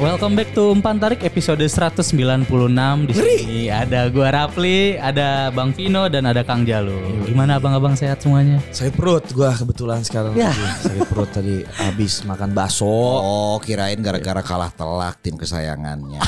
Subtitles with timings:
[0.00, 2.48] Welcome back to Umpan Tarik episode 196
[3.04, 7.24] di sini ada gua Rapli, ada Bang Vino dan ada Kang Jalu.
[7.24, 8.58] Gimana abang-abang sehat semuanya?
[8.70, 10.50] Sakit perut gua kebetulan sekarang Ya.
[10.50, 10.64] lagi.
[10.82, 12.88] Sakit perut tadi habis makan bakso.
[12.88, 16.20] Oh, kirain gara-gara kalah telak tim kesayangannya.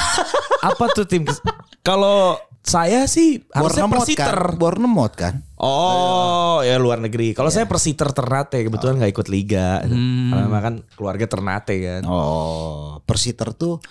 [0.63, 1.25] Apa tuh tim?
[1.25, 1.43] kes-
[1.83, 4.35] Kalau saya sih harusnya Bournemouth persiter.
[4.39, 4.55] kan?
[4.59, 5.35] Bournemouth kan?
[5.59, 7.35] Oh, ya luar negeri.
[7.35, 9.83] Kalau saya persiter Ternate kebetulan nggak ikut liga.
[9.83, 12.03] Karena memang kan keluarga Ternate kan.
[12.07, 13.83] Oh, Persiter tuh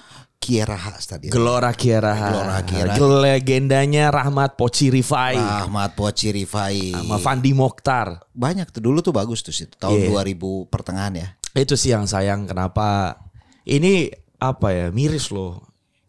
[0.41, 1.29] Kieraha Stadion.
[1.29, 2.15] Gelora Kiara.
[2.17, 2.93] Gelora Kiara.
[2.97, 5.37] Legendanya Rahmat Poci Rifai.
[5.37, 6.95] Ahmad Poci Rifai.
[6.97, 8.25] Sama Fandi Mokhtar.
[8.33, 10.31] Banyak tuh dulu tuh bagus tuh situ tahun Iya.
[10.33, 11.27] 2000 pertengahan ya.
[11.53, 13.19] Itu sih yang sayang kenapa
[13.67, 14.09] ini
[14.41, 15.61] apa ya miris loh.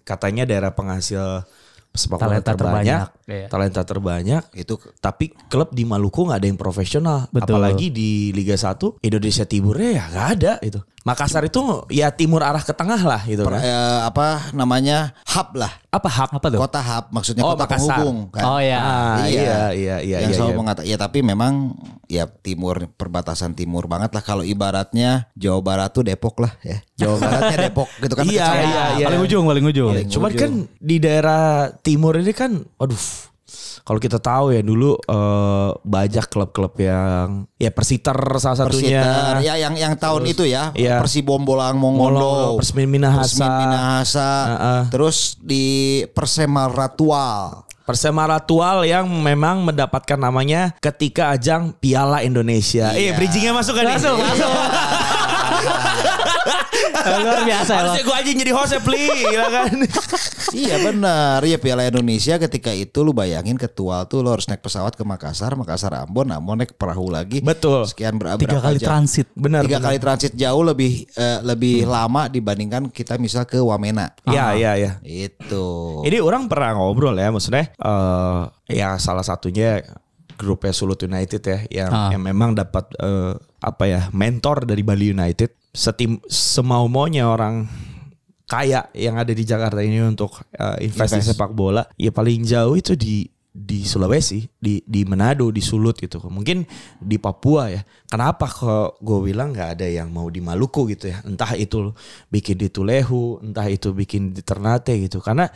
[0.03, 1.45] Katanya daerah penghasil
[1.93, 3.47] sepak bola Talenta terbanyak, terbanyak, iya.
[3.53, 4.43] talenta terbanyak.
[4.57, 7.29] Itu Tapi klub di Maluku nggak ada yang profesional.
[7.29, 7.61] Betul.
[7.61, 10.81] Apalagi di Liga 1 Indonesia Timurnya ya nggak ada itu.
[11.03, 11.59] Makassar itu
[11.91, 13.63] ya timur arah ke tengah lah gitu per- kan.
[13.63, 15.11] eh, apa namanya?
[15.27, 15.73] hub lah.
[15.89, 16.31] Apa hub?
[16.39, 16.61] Apa tuh?
[16.63, 17.99] Kota hub maksudnya Oh, kota Makassar.
[17.99, 18.45] penghubung kan.
[18.47, 18.79] Oh ya.
[18.79, 20.37] Ah, iya iya iya yang iya.
[20.39, 20.61] selalu iya.
[20.63, 21.53] mengatakan ya tapi memang
[22.07, 27.17] ya timur perbatasan timur banget lah kalau ibaratnya Jawa Barat tuh Depok lah ya Jawa
[27.19, 29.07] Baratnya Depok gitu kan Iya, iya, iya.
[29.11, 29.93] Paling ujung, paling ujung.
[30.07, 31.43] Cuman kan di daerah
[31.81, 33.32] timur ini kan, aduh.
[33.83, 39.03] Kalau kita tahu ya dulu eh, banyak klub-klub yang ya Persiter salah satunya.
[39.03, 41.03] Persiter ya yang yang tahun itu ya iya.
[41.03, 42.31] Persibom Bolang Molo, Mongondo
[42.63, 43.27] Persmin Minahasa.
[43.27, 44.83] Persmin Minahasa Heeh.
[44.95, 45.67] terus di
[46.15, 52.95] Persema Ratual Persema Ratual yang memang mendapatkan namanya ketika ajang Piala Indonesia.
[52.95, 53.19] Eh, Iya.
[53.19, 53.99] bridgingnya masuk kan?
[53.99, 54.47] Masuk, masuk.
[56.95, 57.79] Luar biasa ya.
[57.81, 59.05] Harusnya gue aja jadi host ya, Pli.
[59.25, 59.73] Gila kan?
[60.53, 64.93] iya benar ya Piala Indonesia ketika itu lu bayangin ketua tuh lu harus naik pesawat
[64.93, 67.87] ke Makassar Makassar Ambon Ambon naik perahu lagi Betul.
[67.87, 68.89] sekian ber- Tiga berapa kali jam.
[68.93, 69.27] transit.
[69.33, 69.63] Benar.
[69.63, 69.87] tiga benar.
[69.87, 74.13] kali transit jauh lebih eh, lebih lama dibandingkan kita misal ke Wamena.
[74.25, 74.93] Iya, iya, iya.
[75.03, 76.01] Itu.
[76.03, 79.81] Ini orang pernah ngobrol ya, maksudnya eh ya salah satunya
[80.35, 82.11] grupnya Sulut United ya, yang, Ah.
[82.11, 85.55] yang memang dapat eh, apa ya mentor dari Bali United.
[85.73, 87.65] Setim semau maunya orang
[88.45, 91.33] kaya yang ada di Jakarta ini untuk eh, invest, di Invest.
[91.33, 96.21] sepak bola, ya paling jauh itu di di Sulawesi, di di Manado, di Sulut gitu.
[96.25, 96.65] Mungkin
[97.01, 97.85] di Papua ya.
[98.09, 101.21] Kenapa kok gue bilang nggak ada yang mau di Maluku gitu ya?
[101.25, 101.93] Entah itu
[102.33, 105.21] bikin di Tulehu, entah itu bikin di Ternate gitu.
[105.21, 105.49] Karena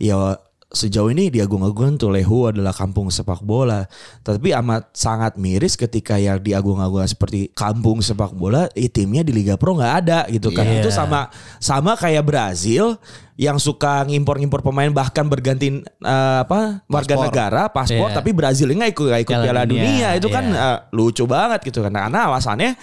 [0.00, 0.36] ya
[0.72, 3.84] sejauh ini di Agung-Agung Tulehu adalah kampung sepak bola.
[4.24, 9.36] Tapi amat sangat miris ketika yang di Agung-Agung seperti kampung sepak bola, eh, timnya di
[9.36, 10.64] Liga Pro nggak ada gitu kan.
[10.64, 10.80] Iya.
[10.80, 11.28] Itu sama
[11.60, 12.96] sama kayak Brazil
[13.36, 18.16] yang suka ngimpor-ngimpor pemain bahkan berganti eh, apa warga negara paspor Iya.
[18.20, 20.68] tapi Brazil nggak ikut nggak ikut Piala Dunia, Dunia, itu kan iya.
[20.76, 22.76] eh, lucu banget gitu kan karena alasannya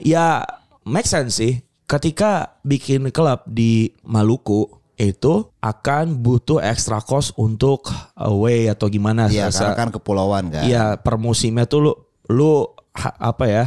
[0.00, 0.46] ya
[0.86, 8.66] make sense sih ketika bikin klub di Maluku itu akan butuh extra cost untuk away
[8.66, 10.62] atau gimana Iya, karena kan kepulauan kan.
[10.62, 11.92] Iya per musimnya tuh lu
[12.28, 12.52] lu
[12.92, 13.64] ha- apa ya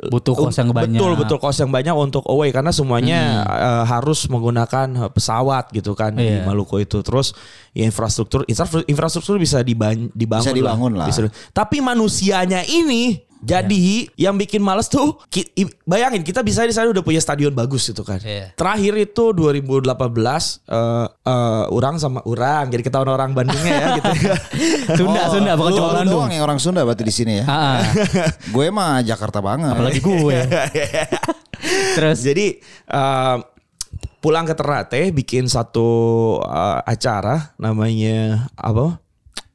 [0.00, 0.94] Butuh kos yang banyak.
[0.94, 6.12] betul betul kos yang banyak untuk away karena semuanya eh, harus menggunakan pesawat gitu kan
[6.12, 6.42] di Iya.
[6.42, 7.34] Maluku itu terus
[7.70, 11.06] ya infrastruktur infra- infrastruktur bisa diban- dibangun Bisa dibangun lah.
[11.06, 15.14] Bisa- tapi manusianya ini jadi yang bikin males tuh
[15.86, 18.18] bayangin kita bisa di sana udah punya stadion bagus gitu kan.
[18.18, 18.50] Iya.
[18.52, 24.10] Terakhir itu 2018 eh eh, orang sama orang jadi ketahuan orang Bandungnya ya gitu.
[24.98, 26.26] Sunda, Sunda bukan cuma Bandung.
[26.26, 27.44] doang yang orang Sunda berarti di sini ya.
[27.46, 27.82] Ah, ah.
[28.54, 29.70] gue mah Jakarta banget.
[29.70, 30.38] apalagi gue.
[31.98, 32.46] Terus Jadi
[32.86, 33.36] eh,
[34.18, 35.88] pulang ke Ternate bikin satu
[36.42, 38.98] eh, acara namanya apa?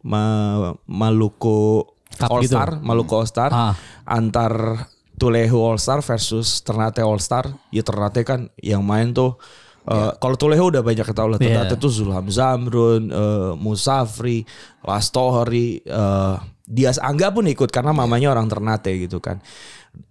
[0.04, 1.84] Ma- Maluku
[2.16, 2.54] Cup All gitu.
[2.54, 3.74] Star, Maluku All Star Ah.
[4.04, 7.48] antar Tulehu All Star versus Ternate All Star.
[7.70, 9.38] Ya Ternate kan yang main tuh
[9.84, 11.40] eh, kalau Tulehu udah banyak ketahui lah.
[11.40, 11.82] Ternate Iya.
[11.82, 14.42] tuh Zulham Zamrun, eh, Musafri,
[14.82, 19.44] Lastohri, eh, Dias Angga pun ikut karena mamanya orang Ternate gitu kan.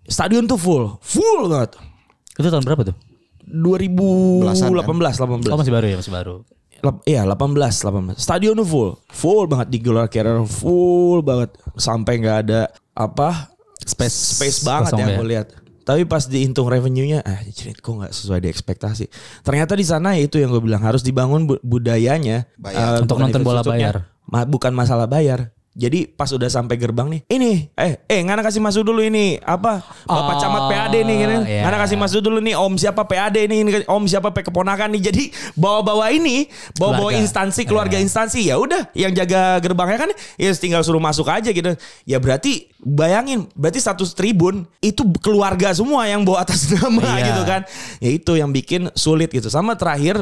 [0.04, 1.80] Stadion tuh full, full banget.
[2.32, 2.96] itu tahun berapa tuh?
[3.42, 6.36] 2018 Belasan, 18 Oh masih baru ya, masih baru.
[7.04, 12.60] Iya 18 18 Stadion full Full banget di Gelora Carrier Full banget Sampai nggak ada
[12.90, 15.16] Apa Space Space banget yang ya.
[15.16, 15.46] gue lihat
[15.82, 19.06] Tapi pas dihitung revenue-nya Ah jadi kok nggak sesuai di ekspektasi
[19.40, 22.98] Ternyata di sana itu yang gue bilang Harus dibangun bu- budayanya Bayar.
[22.98, 24.10] eh, Untuk nonton bola bayar.
[24.24, 25.50] Ma- bukan masalah bayar.
[25.72, 29.80] Jadi pas udah sampai gerbang nih, ini eh eh ngana kasih masuk dulu ini apa
[30.04, 31.40] Bapak Oh, Camat PAD nih kan.
[31.48, 31.60] iya.
[31.64, 35.08] Ngana kasih masuk dulu nih Om siapa PAD nih, ini Om siapa P keponakan nih.
[35.08, 35.24] Jadi
[35.54, 36.44] bawa-bawa ini,
[36.76, 38.04] bawa-bawa instansi keluarga Iya.
[38.04, 41.72] instansi ya udah yang jaga gerbangnya kan ya tinggal suruh masuk aja gitu.
[42.04, 47.32] Ya berarti bayangin berarti satu tribun itu keluarga semua yang bawa atas nama Iya.
[47.32, 47.60] gitu kan.
[47.96, 49.48] Ya itu yang bikin sulit gitu.
[49.48, 50.20] Sama terakhir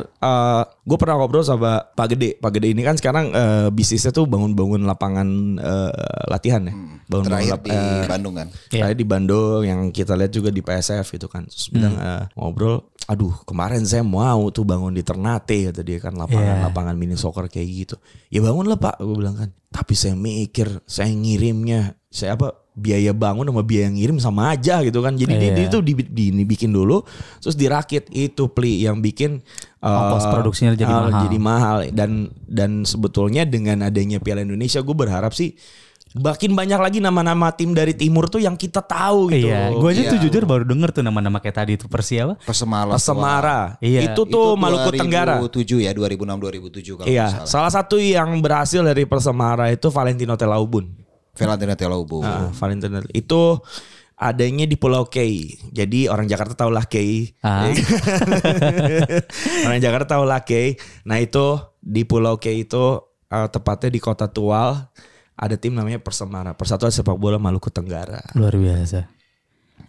[0.80, 2.38] gue pernah ngobrol sama Pak Gede.
[2.38, 5.26] Pak Gede ini kan sekarang eh, bisnisnya tuh bangun-bangun lapangan
[5.56, 5.92] eh,
[6.26, 6.74] latihan ya.
[7.10, 7.74] Bangun Terakhir di
[8.06, 8.48] Bandung kan.
[8.70, 11.42] Kayak di Bandung yang kita lihat juga di PSF gitu kan.
[11.44, 16.14] Terus bilang eh, ngobrol, aduh kemarin saya mau tuh bangun di Ternate kata dia kan
[16.14, 16.64] lapangan Iya.
[16.70, 17.96] lapangan mini soccer kayak gitu.
[18.30, 19.50] Ya bangun lah Pak, gue bilang kan.
[19.70, 24.98] Tapi saya mikir, saya ngirimnya, saya apa biaya bangun sama biaya ngirim sama aja gitu
[24.98, 25.12] kan.
[25.14, 25.54] Jadi dia, Iya.
[25.54, 27.04] dia tuh di, di- dibikin dulu,
[27.38, 29.44] terus dirakit itu pli yang bikin
[29.78, 31.20] eh, Ongkos produksinya jadi ah, mahal.
[31.22, 32.10] Jadi mahal dan
[32.42, 35.52] dan sebetulnya dengan adanya Piala Indonesia gue berharap sih
[36.10, 39.46] makin banyak lagi nama-nama tim dari timur tuh yang kita tahu gitu.
[39.46, 40.10] Iya, gue aja Iya.
[40.10, 42.34] tuh jujur baru denger tuh nama-nama kayak tadi itu Persi apa?
[42.40, 42.98] Pesemala.
[42.98, 43.78] Semara.
[43.78, 44.10] Iya.
[44.10, 45.38] Itu tuh Maluku Tenggara.
[45.38, 47.46] 2007 ya, 2006 2007 kalau Iya, salah.
[47.46, 50.98] salah satu yang berhasil dari Persemara itu Valentino Telaubun.
[51.34, 52.20] Valentino Telaubu.
[52.22, 53.58] Ah, Valentino itu
[54.20, 55.56] adanya di Pulau Kei.
[55.72, 57.32] Jadi orang Jakarta tahu lah Kei.
[57.40, 57.72] Ah.
[59.66, 60.76] orang Jakarta tahu lah Kei.
[61.08, 63.00] Nah itu di Pulau Kei itu
[63.32, 64.92] eh, tepatnya di Kota Tual
[65.40, 68.20] ada tim namanya Persemara, Persatuan Sepak Bola Maluku Tenggara.
[68.36, 69.08] Luar biasa.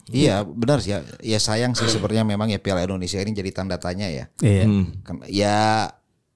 [0.08, 1.04] Iya, benar sih ya.
[1.20, 4.26] Ya sayang sih sebenarnya memang ya Piala Indonesia ini jadi tanda tanya ya.
[4.40, 4.64] Iya.
[4.64, 4.86] Hmm.
[5.28, 5.60] Ya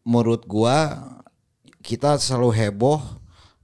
[0.04, 1.08] menurut gua
[1.80, 3.00] kita selalu heboh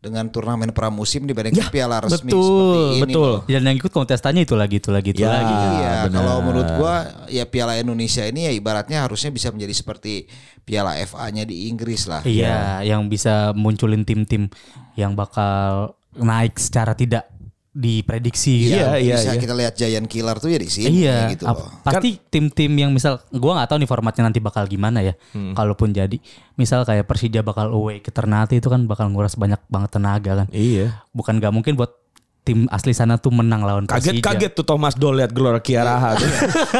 [0.02, 3.02] dengan turnamen pramusim dibandingkan piala resmi betul, seperti ini.
[3.06, 3.30] betul.
[3.30, 3.40] loh.
[3.46, 5.30] Dan yang ikut kontestannya itu lagi, itu lagi, itu Ya.
[5.30, 5.54] lagi.
[5.54, 6.18] Iya, benar.
[6.18, 6.96] kalau menurut gua
[7.30, 10.26] ya Piala Indonesia ini ya ibaratnya harusnya bisa menjadi seperti
[10.66, 12.26] Piala FA-nya di Inggris lah.
[12.26, 14.50] Iya, yang bisa munculin tim-tim
[14.98, 17.30] yang bakal naik secara tidak
[17.72, 18.76] diprediksi gitu.
[18.76, 19.40] Iya, iya, bisa iya.
[19.40, 21.72] kita lihat Giant Killer tuh ya di sini Iya, gitu loh.
[21.88, 25.16] pasti tim-tim yang misal gua nggak tahu nih formatnya nanti bakal gimana ya.
[25.32, 25.56] Hmm.
[25.56, 26.20] Kalaupun jadi,
[26.60, 30.48] misal kayak Persija bakal away ke Ternate itu kan bakal nguras banyak banget tenaga kan.
[30.52, 31.00] Iya.
[31.16, 31.96] Bukan nggak mungkin buat
[32.42, 34.18] tim asli sana tuh menang lawan Persija.
[34.18, 36.26] Kaget-kaget tuh Thomas Doll lihat Gelora Kiaraha tuh.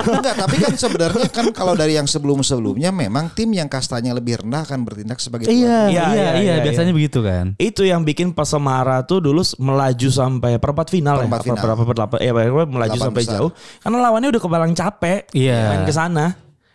[0.10, 4.66] Enggak, tapi kan sebenarnya kan kalau dari yang sebelum-sebelumnya memang tim yang kastanya lebih rendah
[4.66, 7.54] akan bertindak sebagai tuan Iya, Iya, iya, iya, iya, iya, biasanya begitu kan.
[7.62, 11.46] Itu yang bikin Persemara tuh dulu melaju sampai perempat final Perempat ya.
[11.46, 11.62] final.
[11.62, 12.32] Apa, perempat delapan, ya
[12.66, 13.34] melaju sampai besar.
[13.38, 13.52] jauh.
[13.86, 15.20] Karena lawannya udah kebalang capek.
[15.30, 15.60] Iya.
[15.70, 16.26] Main ke sana.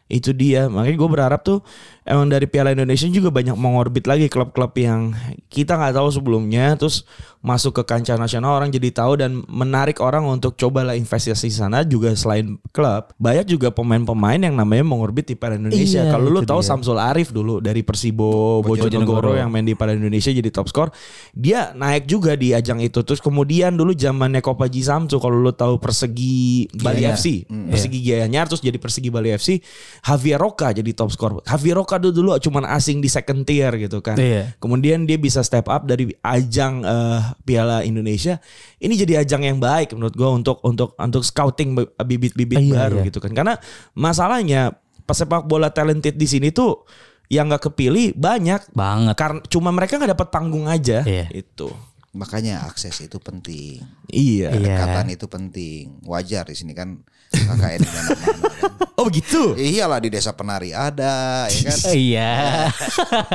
[0.06, 0.70] Itu dia.
[0.70, 1.58] Makanya gue berharap tuh
[2.06, 5.12] emang dari Piala Indonesia juga banyak mengorbit lagi klub-klub yang
[5.50, 6.78] kita nggak tahu sebelumnya.
[6.78, 7.02] Terus
[7.42, 11.82] masuk ke kancah nasional orang jadi tahu dan menarik orang untuk cobalah investasi di sana
[11.82, 13.14] juga selain klub.
[13.18, 16.02] Banyak juga pemain-pemain yang namanya mengorbit di Piala Indonesia.
[16.02, 16.68] Iya, Kalau lu tahu dia.
[16.70, 20.88] Samsul Arif dulu dari Persibo Bojonegoro yang main di Piala Indonesia jadi top skor.
[21.34, 23.02] Dia naik juga di ajang itu.
[23.06, 27.14] Terus kemudian dulu zamannya Kopaji Samsu kalau lu tahu Persegi Bali Iya.
[27.14, 29.62] FC, Persegi Gianyar terus jadi Persegi Bali FC,
[30.02, 31.32] Javier Roca jadi top skor.
[31.46, 34.14] Javier Roca dulu dulu cuman asing di second tier gitu kan.
[34.16, 34.54] Iya.
[34.56, 38.38] Kemudian dia bisa step up dari ajang eh, Piala Indonesia.
[38.76, 43.06] Ini jadi ajang yang baik menurut gua untuk untuk untuk scouting bibit-bibit Iya, baru iya.
[43.08, 43.32] gitu kan.
[43.32, 43.54] Karena
[43.92, 46.82] masalahnya pesepak bola talented di sini tuh
[47.26, 49.14] yang nggak kepilih banyak Banget.
[49.18, 51.26] karena cuma mereka nggak dapat panggung aja Iya.
[51.34, 51.70] itu
[52.16, 53.82] Makanya akses itu penting.
[54.08, 54.56] iya Iya.
[54.56, 55.82] Kedekatan itu penting.
[56.08, 57.02] Wajar di sini kan
[57.44, 58.36] KKN di mana-mana kan.
[58.98, 61.78] oh begitu Iyalah di desa penari ada, ya kan?
[62.08, 62.32] Iya.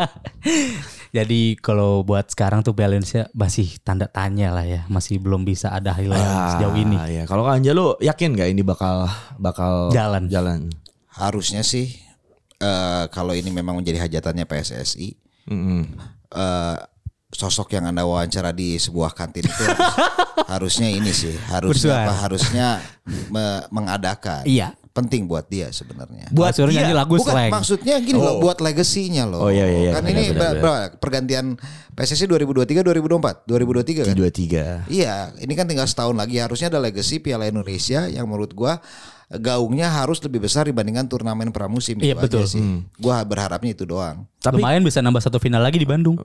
[1.17, 5.91] Jadi kalau buat sekarang tuh balance masih tanda tanya lah ya, masih belum bisa ada
[5.91, 6.95] highlight sejauh ini.
[6.95, 10.31] Ah, ya kalau Anja lu yakin nggak ini bakal bakal Jalan.
[10.31, 10.71] jalan
[11.11, 11.91] Harusnya sih
[12.63, 15.07] eh, kalau ini memang menjadi hajatannya PSSI,
[15.51, 15.83] Mm-mm.
[16.31, 16.77] eh,
[17.31, 19.95] sosok yang anda wawancara di sebuah kantin itu harus-
[20.53, 22.03] harusnya ini sih, harusnya Bersuara.
[22.03, 22.13] apa?
[22.19, 22.67] Harusnya
[23.27, 24.43] me- mengadakan.
[24.43, 24.75] Iya.
[24.91, 26.27] Penting buat dia sebenarnya.
[26.29, 27.47] Buat suruh nyanyi lagu Bukan slang.
[27.49, 29.47] maksudnya gini loh buat legasinya loh.
[29.47, 29.91] Oh, iya, iya, iya.
[29.95, 30.87] Kan Benar, ini benar, benar.
[30.99, 31.45] pergantian
[31.95, 34.15] PSSI 2023 2024 2023 kan?
[34.19, 38.51] dua tiga Iya, ini kan tinggal setahun lagi harusnya ada legacy Piala Indonesia yang menurut
[38.51, 38.83] gua
[39.39, 42.43] gaungnya harus lebih besar dibandingkan turnamen pramusim Iya, itu betul.
[42.43, 42.61] aja sih.
[42.99, 44.27] Gua berharapnya itu doang.
[44.41, 46.19] tapi Lumayan bisa nambah satu final lagi di Bandung.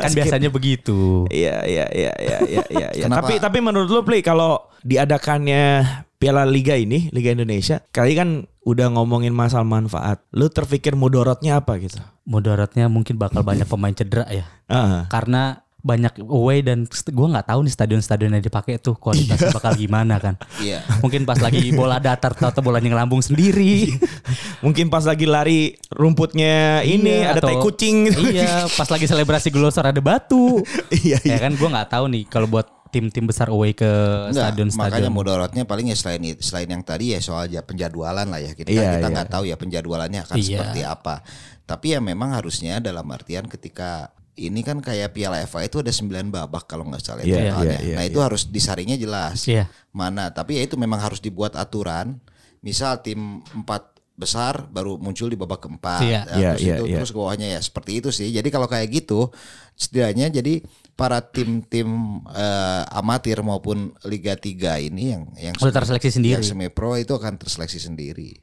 [0.00, 0.24] Kan Skip.
[0.24, 1.28] biasanya begitu.
[1.28, 2.88] Iya iya iya iya iya iya.
[2.96, 3.04] iya.
[3.04, 3.28] Kenapa?
[3.28, 5.84] Tapi tapi menurut lu Pli kalau diadakannya
[6.16, 10.20] Piala Liga ini, Liga Indonesia, kali kan udah ngomongin masalah manfaat.
[10.32, 12.00] Lu terpikir mudorotnya apa gitu?
[12.28, 14.44] Mudaratnya mungkin bakal banyak pemain cedera ya.
[14.68, 15.08] Ah.
[15.08, 20.16] Karena banyak away dan gue nggak tahu nih stadion-stadion yang dipakai tuh kualitasnya bakal gimana
[20.16, 20.36] kan.
[20.56, 20.84] Iya.
[21.00, 23.96] Mungkin pas lagi bola datar atau bolanya ngelambung sendiri.
[24.64, 25.60] Mungkin pas lagi lari
[25.90, 28.12] rumputnya ini Iya, ada tai atau- kucing.
[28.12, 30.60] Iya, pas lagi selebrasi glosor ada batu.
[30.92, 34.66] Iya, Ya kan gue nggak tahu nih kalau buat tim-tim besar away ke Enggak, makanya
[34.68, 35.12] stadion-stadion.
[35.14, 38.98] mudorotnya paling ya selain selain yang tadi ya soal ja- penjadwalan lah ya kita Iya,
[38.98, 39.14] kita iya.
[39.14, 40.44] nggak tahu ya penjadwalannya akan Iya.
[40.58, 41.22] seperti apa.
[41.64, 44.10] Tapi ya memang harusnya dalam artian ketika
[44.40, 47.76] ini kan kayak Piala FA itu ada 9 babak kalau nggak salah totalnya.
[47.76, 49.44] iya, iya, Nah itu harus disaringnya jelas.
[49.44, 49.68] Iya.
[49.92, 52.16] Mana tapi ya itu memang harus dibuat aturan.
[52.60, 56.00] Misal tim empat besar baru muncul di babak keempat.
[56.04, 56.20] Iya.
[56.24, 56.96] Ya, Iya, terus iya, itu iya.
[57.00, 58.28] terus bawahnya ya seperti itu sih.
[58.28, 59.32] Jadi kalau kayak gitu
[59.74, 60.60] setidaknya jadi
[60.92, 61.88] para tim-tim
[62.28, 66.36] eh, amatir maupun Liga 3 ini yang yang Udah terseleksi sendiri.
[66.36, 68.36] yang semi pro itu akan terseleksi sendiri.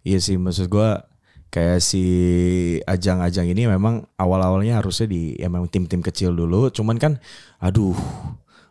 [0.00, 1.09] Iya sih maksud gua
[1.50, 2.02] kayak si
[2.86, 6.70] ajang-ajang ini memang awal-awalnya harusnya di ya memang tim-tim kecil dulu.
[6.70, 7.18] Cuman kan
[7.58, 7.98] aduh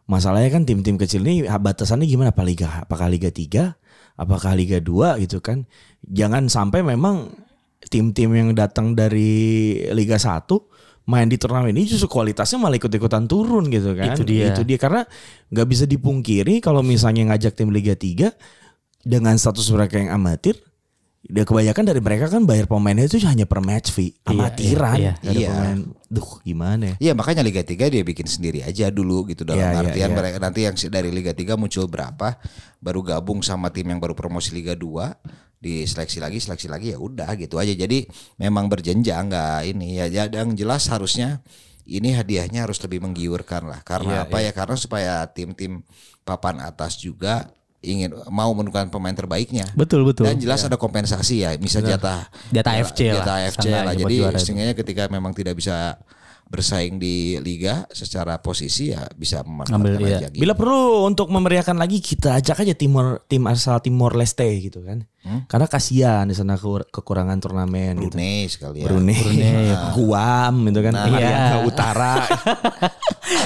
[0.08, 3.76] masalahnya kan tim-tim kecil ini batasannya gimana apa liga apakah liga 3
[4.16, 5.68] apakah liga 2 gitu kan.
[6.08, 7.30] Jangan sampai memang
[7.92, 10.48] tim-tim yang datang dari liga 1
[11.10, 14.16] main di turnamen ini justru kualitasnya malah ikut-ikutan turun gitu kan.
[14.16, 14.56] Itu dia.
[14.56, 15.04] Itu dia karena
[15.52, 18.32] nggak bisa dipungkiri kalau misalnya ngajak tim liga 3
[19.04, 20.69] dengan status mereka yang amatir
[21.30, 24.98] dia kebanyakan dari mereka kan bayar pemainnya itu hanya per match fee Iya, amatiran.
[24.98, 25.50] iya, ada iya.
[25.54, 25.80] pemain.
[26.10, 26.96] Duh gimana ya?
[26.98, 30.18] Iya makanya Liga 3 dia bikin sendiri aja dulu gitu dalam Iya, iya, artian iya.
[30.18, 32.42] mereka nanti yang dari Liga 3 muncul berapa
[32.82, 37.38] baru gabung sama tim yang baru promosi Liga 2 diseleksi lagi seleksi lagi ya udah
[37.38, 37.78] gitu aja.
[37.78, 38.10] Jadi
[38.42, 40.06] memang berjenjang nggak ini ya.
[40.10, 41.46] Ya, yang jelas harusnya
[41.86, 43.86] ini hadiahnya harus lebih menggiurkan lah.
[43.86, 44.52] Karena Iya, apa ya?
[44.56, 45.86] Karena supaya tim-tim
[46.26, 50.28] papan atas juga ingin mau menentukan pemain terbaiknya Betul betul.
[50.28, 53.24] dan jelas ada kompensasi ya, misal jatah Jatah AFC lah.
[53.24, 53.96] jatah Seenggaknya lah.
[53.96, 55.96] Jadi sehingga ketika memang tidak bisa
[56.50, 60.18] bersaing di liga secara posisi ya bisa memanfaatkan Ambil, iya.
[60.34, 60.42] gitu.
[60.42, 65.06] bila perlu untuk memeriahkan lagi kita ajak aja Timor tim asal Timor Leste gitu kan
[65.46, 68.86] karena kasihan di sana kekur- kekurangan turnamen gitu Brunei sekali ya.
[68.86, 69.22] Brunei,
[69.94, 71.38] Guam gitu kan Nah, iya.
[71.70, 72.26] Utara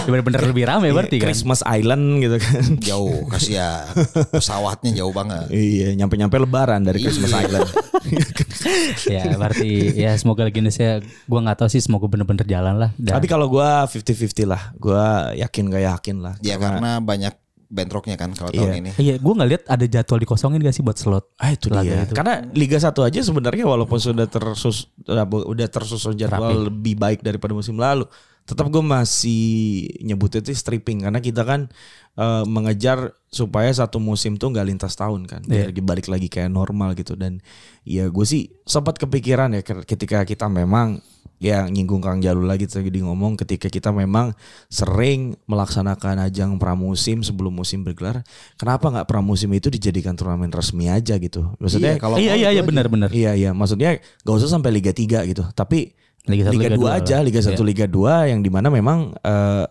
[0.04, 1.24] Bener-bener lebih rame berarti kan.
[1.26, 3.88] Christmas Island gitu kan Jauh kasihan.
[4.30, 5.48] Pesawatnya jauh banget.
[5.50, 7.40] iya nyampe-nyampe lebaran dari Christmas Iya.
[7.42, 7.70] Island
[9.10, 12.90] ya berarti ya semoga lagi Indonesia gua nggak tahu sih semoga bener-bener jalan lah.
[12.96, 17.34] Dan tapi kalau gua 50-50 lah gua yakin gak yakin lah Ya karena banyak
[17.74, 18.62] bentroknya kan kalau Iya.
[18.62, 18.90] tahun ini.
[19.02, 21.26] Iya, gue nggak lihat ada jadwal dikosongin gak sih buat slot.
[21.42, 22.06] Ah itu Laga dia.
[22.06, 22.14] itu.
[22.14, 27.58] Karena Liga 1 aja sebenarnya walaupun sudah tersus udah, udah tersusun jadwal lebih baik daripada
[27.58, 28.06] musim lalu,
[28.46, 29.42] tetap gue masih
[30.06, 31.72] nyebut itu stripping karena kita kan
[32.14, 36.94] eh, mengejar supaya satu musim tuh nggak lintas tahun kan, biar balik lagi kayak normal
[36.94, 37.42] gitu dan
[37.82, 41.02] ya gue sih sempat kepikiran ya ketika kita memang
[41.44, 44.32] ya nyinggung Kang Jalu lagi tadi ngomong ketika kita memang
[44.72, 48.24] sering melaksanakan ajang pramusim sebelum musim bergelar
[48.56, 52.64] kenapa nggak pramusim itu dijadikan turnamen resmi aja gitu maksudnya Iya, kalau iya iya iya
[52.64, 53.12] benar-benar.
[53.12, 55.92] Iya iya maksudnya gak usah sampai Liga 3 gitu tapi
[56.24, 57.24] Liga Liga, satu, Liga 2 dua aja lah.
[57.28, 59.66] Liga 1 Liga 2 yang di mana memang eh,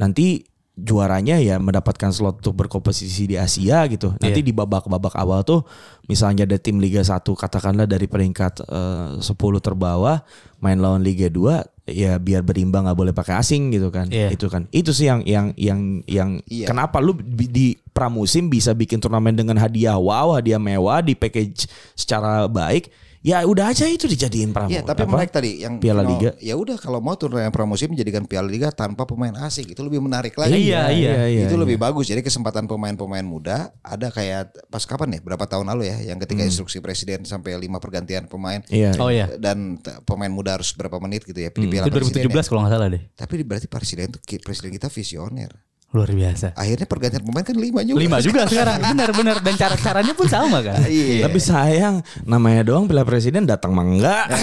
[0.00, 0.40] nanti
[0.72, 4.16] juaranya ya mendapatkan slot untuk berkompetisi di Asia gitu.
[4.16, 4.48] Nanti Iya.
[4.48, 5.68] di babak-babak awal tuh
[6.08, 10.24] misalnya ada tim Liga 1 katakanlah dari peringkat eh, 10 terbawah
[10.64, 14.08] main lawan Liga 2 ya biar berimbang nggak boleh pakai asing gitu kan.
[14.08, 14.32] Iya.
[14.32, 14.64] Itu kan.
[14.72, 16.72] Itu sih yang yang yang yang Iya.
[16.72, 21.68] kenapa lu di, di pramusim bisa bikin turnamen dengan hadiah wow, hadiah mewah di package
[21.92, 22.88] secara baik.
[23.22, 24.74] Ya udah aja itu dijadiin pramusim.
[24.74, 26.30] Iya, tapi menarik tadi yang Piala Vino, Liga.
[26.42, 30.34] Ya udah kalau mau turnamen pramusim menjadikan Piala Liga tanpa pemain asing itu lebih menarik
[30.34, 30.58] lagi.
[30.58, 31.46] Iya, iya.
[31.46, 32.10] itu lebih bagus.
[32.10, 35.20] Jadi kesempatan pemain-pemain muda ada kayak pas kapan ya?
[35.22, 35.96] Berapa tahun lalu ya?
[36.12, 38.58] Yang ketika instruksi presiden sampai lima pergantian pemain.
[38.66, 38.74] Hmm.
[38.74, 38.90] Iya.
[38.98, 39.30] Oh iya.
[39.38, 42.42] Dan pemain muda harus berapa menit gitu ya di Piala Itu Presiden 2017 ya.
[42.50, 43.02] kalau nggak salah deh.
[43.14, 45.71] Tapi berarti presiden itu presiden kita visioner.
[45.92, 46.56] Luar biasa.
[46.56, 48.00] Akhirnya pergantian pemain kan lima juga.
[48.00, 48.80] Lima juga sekarang.
[48.96, 50.80] Benar-benar dan cara-caranya pun sama kan.
[50.88, 51.28] Iya.
[51.28, 54.24] Tapi sayang namanya doang Piala Presiden datang mah enggak.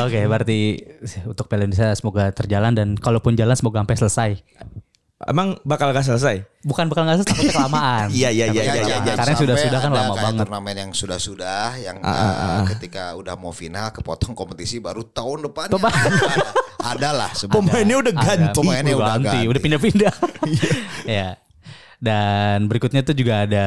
[0.00, 0.80] Oke, berarti
[1.28, 4.30] untuk Piala Indonesia semoga terjalan dan kalaupun jalan semoga sampai selesai.
[5.20, 6.48] Emang bakal gak selesai?
[6.64, 8.06] Bukan bakal nggak selesai, takutnya kelamaan.
[8.16, 8.88] Iya, iya, iya, iya, kelamaan.
[8.88, 8.96] iya.
[9.12, 10.44] Karena Sampai sudah-sudah kan lama banget.
[10.48, 15.76] Turnamen yang sudah-sudah yang Ah, uh, ketika udah mau final kepotong kompetisi baru tahun depan.
[15.76, 15.92] Ada,
[16.96, 17.68] ada lah sebenarnya.
[17.68, 18.56] Pemainnya udah ganti.
[18.56, 19.38] Pemainnya udah ganti.
[19.44, 20.14] udah pindah-pindah.
[21.20, 21.28] ya.
[22.00, 23.66] Dan berikutnya tuh juga ada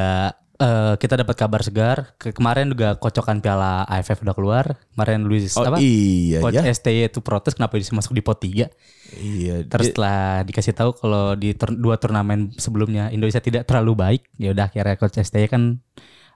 [0.63, 1.97] eh, kita dapat kabar segar.
[2.15, 4.65] Ke- kemarin juga kocokan Piala AFF udah keluar.
[4.89, 5.77] Kemarin Luis Oh apa?
[5.77, 6.63] iya Coach ya.
[6.65, 8.71] STY itu protes kenapa bisa masuk di pot 3.
[9.13, 9.67] Iya.
[9.67, 14.49] Terus setelah dikasih tahu kalau di tur- dua turnamen sebelumnya Indonesia tidak terlalu baik, ya
[14.49, 15.77] udah akhirnya coach STY kan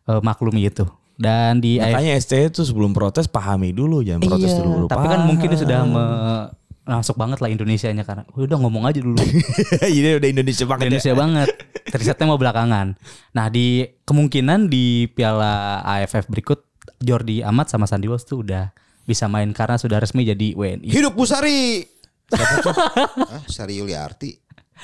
[0.06, 0.84] eh, maklumi itu.
[1.16, 4.86] Dan di AFF Makanya ST itu sebelum protes pahami dulu jangan protes Iya, dulu.
[4.86, 6.48] Tapi kan mungkin dia sudah me-
[6.88, 9.18] masuk banget lah Indonesianya karena udah ngomong aja dulu.
[9.82, 10.80] Jadi udah Indonesia banget.
[10.80, 10.88] ya.
[10.88, 11.48] Indonesia banget.
[11.90, 12.98] Risetnya mau belakangan.
[13.32, 16.64] Nah di kemungkinan di Piala AFF berikut
[16.98, 18.72] Jordi Amat sama Sandy Walsh tuh udah
[19.04, 20.88] bisa main karena sudah resmi jadi WNI.
[20.88, 21.80] Hidup Busari.
[22.28, 22.76] Siapa tuh?
[22.76, 24.36] Hah, Sari Yuliarti.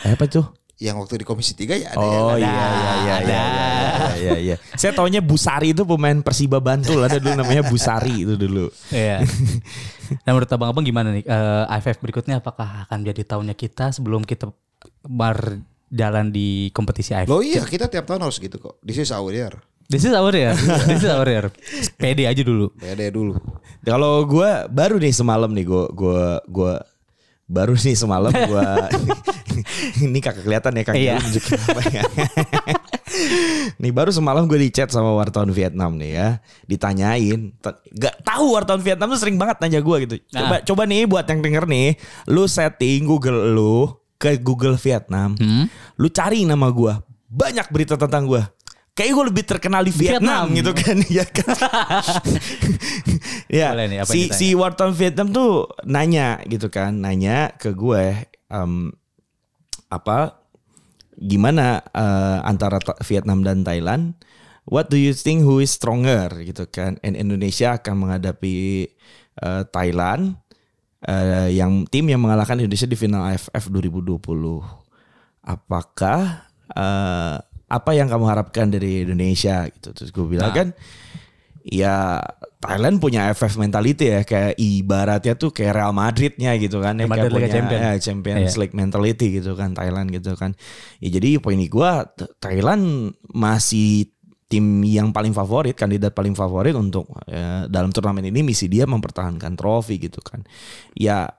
[0.08, 0.48] Apa tuh?
[0.80, 2.44] Yang waktu di Komisi 3 ya ada Oh ya.
[2.44, 4.56] iya iya iya iya iya iya iya.
[4.76, 8.68] Saya taunya Busari itu pemain Persiba Bantul ada dulu namanya Busari itu dulu.
[8.90, 9.24] Iya.
[10.24, 14.52] Nah menurut abang-abang gimana nih Eh, AFF berikutnya apakah akan jadi tahunnya kita sebelum kita
[15.94, 17.30] berjalan di kompetisi AFF?
[17.30, 18.82] Loh iya kita tiap tahun harus gitu kok.
[18.82, 19.54] This is our year.
[19.86, 20.58] This is our year.
[20.90, 21.54] This is our year.
[21.96, 22.74] Pede aja dulu.
[22.74, 23.38] Pede dulu.
[23.86, 26.74] Kalau gue baru nih semalam nih gue gue gue
[27.46, 28.66] baru nih semalam gue
[30.08, 31.16] ini kagak kelihatan ya kagak Iya.
[31.22, 32.04] apa ya.
[33.78, 36.28] nih baru semalam gue di chat sama wartawan Vietnam nih ya
[36.66, 37.54] ditanyain
[37.94, 40.62] gak tahu wartawan Vietnam tuh sering banget nanya gue gitu coba Nah.
[40.66, 41.88] coba nih buat yang denger nih
[42.26, 43.86] lu setting Google lu
[44.24, 45.68] ke Google Vietnam Hmm?
[45.94, 46.96] lu cari nama gue
[47.28, 48.44] banyak berita tentang gue
[48.94, 50.54] Kayak gue lebih terkenal di Vietnam, Vietnam.
[50.54, 51.50] gitu kan ya kan.
[53.50, 54.38] ya nih, si ditanya?
[54.38, 55.52] si wartawan Vietnam tuh
[55.84, 58.94] nanya gitu kan, nanya ke gue em,
[59.90, 60.38] apa
[61.16, 64.14] gimana eh, antara Ta- Vietnam dan Thailand
[64.64, 68.90] what do you think who is stronger gitu kan and Indonesia akan menghadapi
[69.36, 70.38] eh, Thailand
[71.04, 74.20] eh, yang tim yang mengalahkan Indonesia di final AFF 2020
[75.42, 77.36] apakah eh,
[77.68, 80.56] apa yang kamu harapkan dari Indonesia gitu terus gue bilang Nah.
[80.56, 80.68] kan
[81.64, 82.20] ya
[82.60, 87.12] Thailand punya FF mentality ya kayak ibaratnya tuh kayak Real Madridnya gitu kan ya kayak
[87.12, 87.80] Madrid Liga punya Champion.
[87.82, 88.60] ya, Champions Iya.
[88.60, 90.52] League mentality gitu kan Thailand gitu kan
[91.00, 94.13] ya jadi poin gua Th- Thailand masih
[94.54, 99.58] tim yang paling favorit kandidat paling favorit untuk ya, dalam turnamen ini misi dia mempertahankan
[99.58, 100.46] trofi gitu kan.
[100.94, 101.34] Ya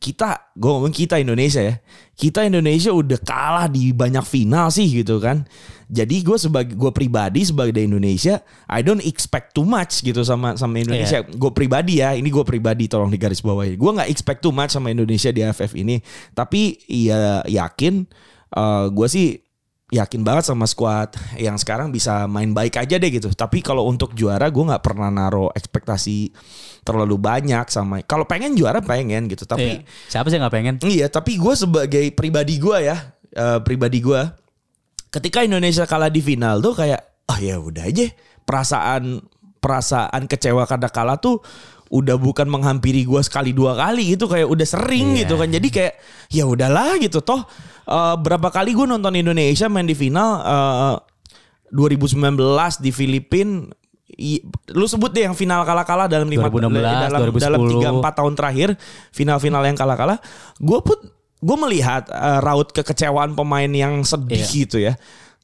[0.00, 1.76] kita gue ngomong kita Indonesia ya.
[2.16, 5.44] Kita Indonesia udah kalah di banyak final sih gitu kan.
[5.90, 10.80] Jadi gue sebagai gue pribadi sebagai Indonesia I don't expect too much gitu sama sama
[10.80, 11.20] Indonesia.
[11.22, 14.88] Gue pribadi ya ini gue pribadi tolong digaris bawahi gue nggak expect too much sama
[14.88, 16.00] Indonesia di AFF ini.
[16.32, 18.08] Tapi ya yakin
[18.90, 19.38] gue sih
[19.90, 23.30] yakin banget sama squad yang sekarang bisa main baik aja deh gitu.
[23.34, 26.30] Tapi kalau untuk juara gue nggak pernah naro ekspektasi
[26.86, 28.00] terlalu banyak sama.
[28.06, 29.44] Kalau pengen juara pengen gitu.
[29.44, 30.08] Tapi Iya.
[30.08, 30.74] Siapa sih nggak pengen?
[30.80, 32.96] Iya, tapi gue sebagai pribadi gue ya,
[33.34, 34.22] eh, pribadi gue,
[35.10, 38.06] ketika Indonesia kalah di final tuh kayak, oh ya udah aja,
[38.46, 39.20] perasaan
[39.60, 41.44] perasaan kecewa karena kalah tuh
[41.90, 45.18] udah bukan menghampiri gue sekali dua kali gitu kayak udah sering Iya.
[45.20, 45.94] gitu kan jadi kayak
[46.28, 47.42] ya udahlah gitu toh
[47.84, 50.94] eh, berapa kali gue nonton Indonesia main di final eh,
[51.70, 52.38] 2019
[52.78, 53.66] di Filipina
[54.12, 57.40] I- lu sebut deh yang final kalah-kalah dalam lima 2016, dalam 2010.
[57.40, 58.68] dalam tiga empat tahun terakhir
[59.10, 60.18] final-final yang kalah-kalah
[60.56, 60.98] gue pun
[61.36, 64.50] gue melihat eh, raut kekecewaan pemain yang sedih Iya.
[64.52, 64.94] gitu ya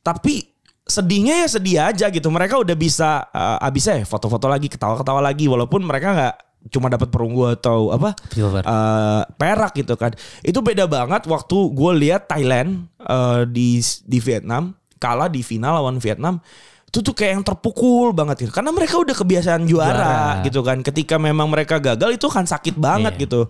[0.01, 0.51] tapi
[0.87, 5.51] sedihnya ya sedih aja gitu mereka udah bisa eh, abisnya ya foto-foto lagi ketawa-ketawa lagi
[5.51, 8.63] walaupun mereka nggak cuma dapat perunggu atau apa Silver.
[8.63, 14.75] eh, perak gitu kan itu beda banget waktu gue lihat Thailand eh, di di Vietnam
[14.97, 16.39] kalah di final lawan Vietnam
[16.87, 20.45] itu tuh kayak yang terpukul banget gitu karena mereka udah kebiasaan juara, Juara.
[20.47, 23.23] gitu kan ketika memang mereka gagal itu kan sakit banget Iya.
[23.27, 23.41] gitu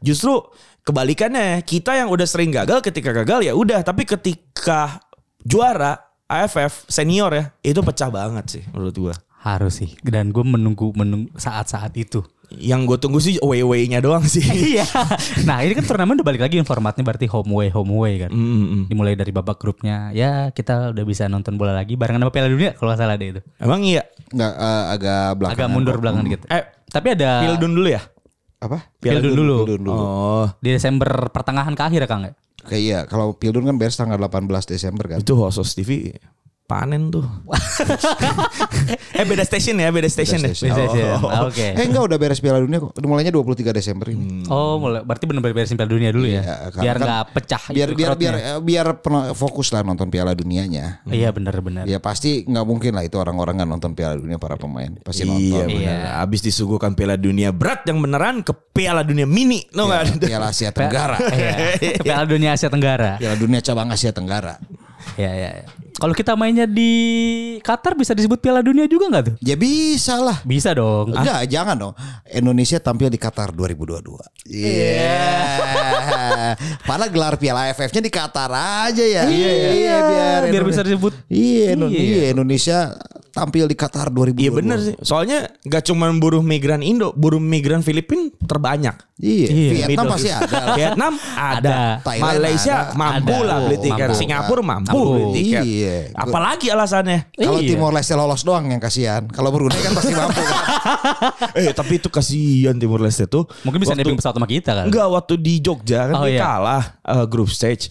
[0.00, 0.40] justru
[0.82, 5.02] kebalikannya kita yang udah sering gagal ketika gagal ya udah tapi ketika
[5.42, 5.98] juara
[6.36, 9.92] AFF senior ya itu pecah banget sih menurut gua Harus sih.
[10.00, 12.24] Dan gue menunggu menunggu saat-saat itu.
[12.50, 14.86] yang gue tunggu sih away-away-nya doang sih Iya.
[15.42, 18.30] nah ini kan turnamen udah balik lagi formatnya berarti home away home away kan.
[18.30, 18.82] Mm, mm, mm.
[18.86, 20.08] Dimulai dari babak grupnya.
[20.12, 23.28] Ya kita udah bisa nonton bola lagi barengan sama Piala Dunia kalau nggak salah deh
[23.30, 23.40] itu.
[23.58, 25.56] emang iya Nggak eh, agak belakang.
[25.56, 26.40] Agak mundur belakangan dikit.
[26.46, 28.02] eh Tapi ada Pildun dulu ya
[28.58, 28.78] Apa?
[28.96, 29.56] Pildun dulu.
[29.60, 29.98] Pildun dulu.
[29.98, 32.32] oh di Desember pertengahan ke akhir ya Kang ya?
[32.64, 35.20] Kayak iya, kalau Pildun kan beres tanggal 18 Desember kan.
[35.20, 36.16] Itu Hosos TV
[36.64, 37.24] panen tuh.
[39.18, 40.56] eh beda station ya, beda station ya.
[40.56, 40.72] station.
[40.72, 41.02] Bisa sih.
[41.04, 41.48] Oh.
[41.48, 41.76] Oke.
[41.76, 42.96] Eh enggak udah beres Piala Dunia kok.
[42.96, 44.48] Udah mulainya 23 Desember ini.
[44.48, 46.40] Oh, mulai berarti benar-benar beresin Piala Dunia dulu ya.
[46.40, 50.08] Iya, kan- biar kan- nggak pecah Biar biar biar eh, biar pernah fokus lah nonton
[50.08, 51.04] Piala Dunianya.
[51.04, 51.84] Iya benar-benar.
[51.84, 54.96] Ya pasti nggak mungkin lah itu orang-orang nggak nonton Piala Dunia para pemain.
[55.04, 55.68] Pasti Iya nonton.
[55.68, 56.24] benar.
[56.24, 60.26] Abis disuguhkan Piala Dunia berat yang beneran ke Piala Dunia mini, no Ya, nggak?
[60.26, 61.16] Piala Asia Tenggara.
[61.34, 62.00] Iya.
[62.00, 63.20] Piala Dunia Asia Tenggara.
[63.20, 64.56] Piala Dunia cabang Asia Tenggara.
[65.14, 65.50] Ya ya.
[65.54, 65.66] ya.
[65.94, 66.90] Kalau kita mainnya di
[67.60, 69.34] Qatar bisa disebut Piala Dunia juga nggak tuh?
[69.38, 70.42] Ya bisa lah.
[70.42, 71.14] Bisa dong.
[71.14, 71.94] Enggak, jangan dong.
[72.26, 74.02] Indonesia tampil di Qatar 2022.
[74.44, 75.22] Iya.
[76.88, 79.22] Padahal gelar Piala AFF-nya di Qatar aja ya.
[79.24, 81.12] Iya, biar biar Indonesia- bisa disebut.
[81.30, 82.02] Iya, Indo- Iya.
[82.02, 82.78] iya, Indonesia
[83.34, 84.38] tampil di Qatar 2022.
[84.38, 84.94] Iya bener sih.
[84.96, 88.94] Soalnya gak cuma buruh migran Indo, buruh migran Filipin terbanyak.
[89.14, 90.26] Iya, Iya, Vietnam East.
[90.26, 90.46] ada.
[90.46, 90.64] lah.
[90.72, 91.76] Vietnam ada.
[92.00, 92.94] Thailand Malaysia ada.
[92.94, 93.44] mampu Ada.
[93.44, 94.06] lah beli tiket.
[94.06, 94.14] Mampu.
[94.16, 95.10] Singapura mampu, Mampu.
[95.10, 95.64] beli tiket.
[95.64, 95.96] Iya.
[96.14, 97.18] Apalagi alasannya?
[97.32, 97.68] Kalau Iya.
[97.68, 99.22] Timor Leste lolos doang yang kasihan.
[99.26, 100.38] Kalau Brunei kan pasti mampu.
[100.38, 100.56] kan.
[101.58, 103.50] eh tapi itu kasihan Timur Leste tuh.
[103.62, 104.84] Mungkin bisa nebeng pesawat sama kita kan.
[104.86, 106.40] Enggak waktu di Jogja kan Oh, dia iya.
[106.40, 107.90] kalah eh, grup stage.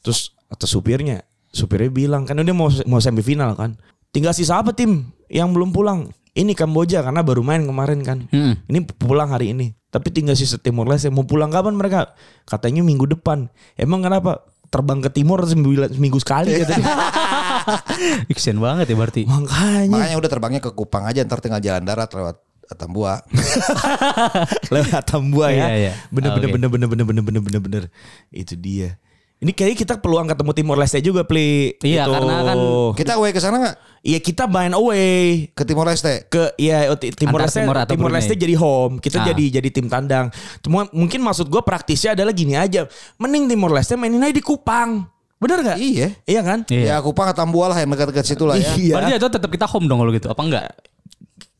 [0.00, 3.72] Terus atau supirnya, supirnya bilang kan dia mau mau semifinal kan.
[4.14, 6.14] Tinggal sisa apa tim yang belum pulang?
[6.34, 8.18] Ini Kamboja karena baru main kemarin kan.
[8.30, 8.58] Hmm.
[8.64, 9.74] Ini pulang hari ini.
[9.86, 12.14] Tapi tinggal sisa Timor Leste mau pulang kapan mereka?
[12.42, 13.46] Katanya minggu depan.
[13.74, 14.42] Emang kenapa?
[14.66, 16.86] Terbang ke timur sembilan- seminggu sekali katanya.
[18.32, 19.22] Iksen banget ya berarti.
[19.22, 22.42] Makanya Makanya udah terbangnya ke Kupang aja ntar tinggal jalan darat lewat
[22.74, 23.22] Tambua.
[24.74, 25.70] lewat Tambua ya.
[25.70, 25.92] Iya, iya.
[26.10, 26.54] Bener bener Oke.
[26.58, 27.82] bener bener bener bener bener bener bener.
[28.30, 28.98] Itu dia.
[29.36, 31.74] Ini kayaknya kita peluang ketemu Timor Leste juga, Pli.
[31.78, 32.12] Iya, Itu.
[32.12, 33.76] karena kan- Kita away ke sana nggak?
[34.00, 36.28] Iya kita main away Ke Timor Leste.
[36.28, 38.12] ke ya oh, Ti- Timor Leste Timor atau Timor?
[38.12, 39.26] Leste jadi home kita Ah.
[39.26, 40.28] jadi jadi tim tandang
[40.60, 42.84] cuma mungkin maksud gue praktisnya adalah gini aja
[43.16, 46.08] mending Timor Leste mainin aja di Kupang bener nggak Iya.
[46.22, 46.84] iya kan Iya.
[46.86, 48.76] Ya Kupang ke Tambua lah yang dekat-dekat situ lah ya.
[48.76, 50.28] iya Berarti itu tetap kita home dong kalau gitu.
[50.28, 50.64] Apa enggak?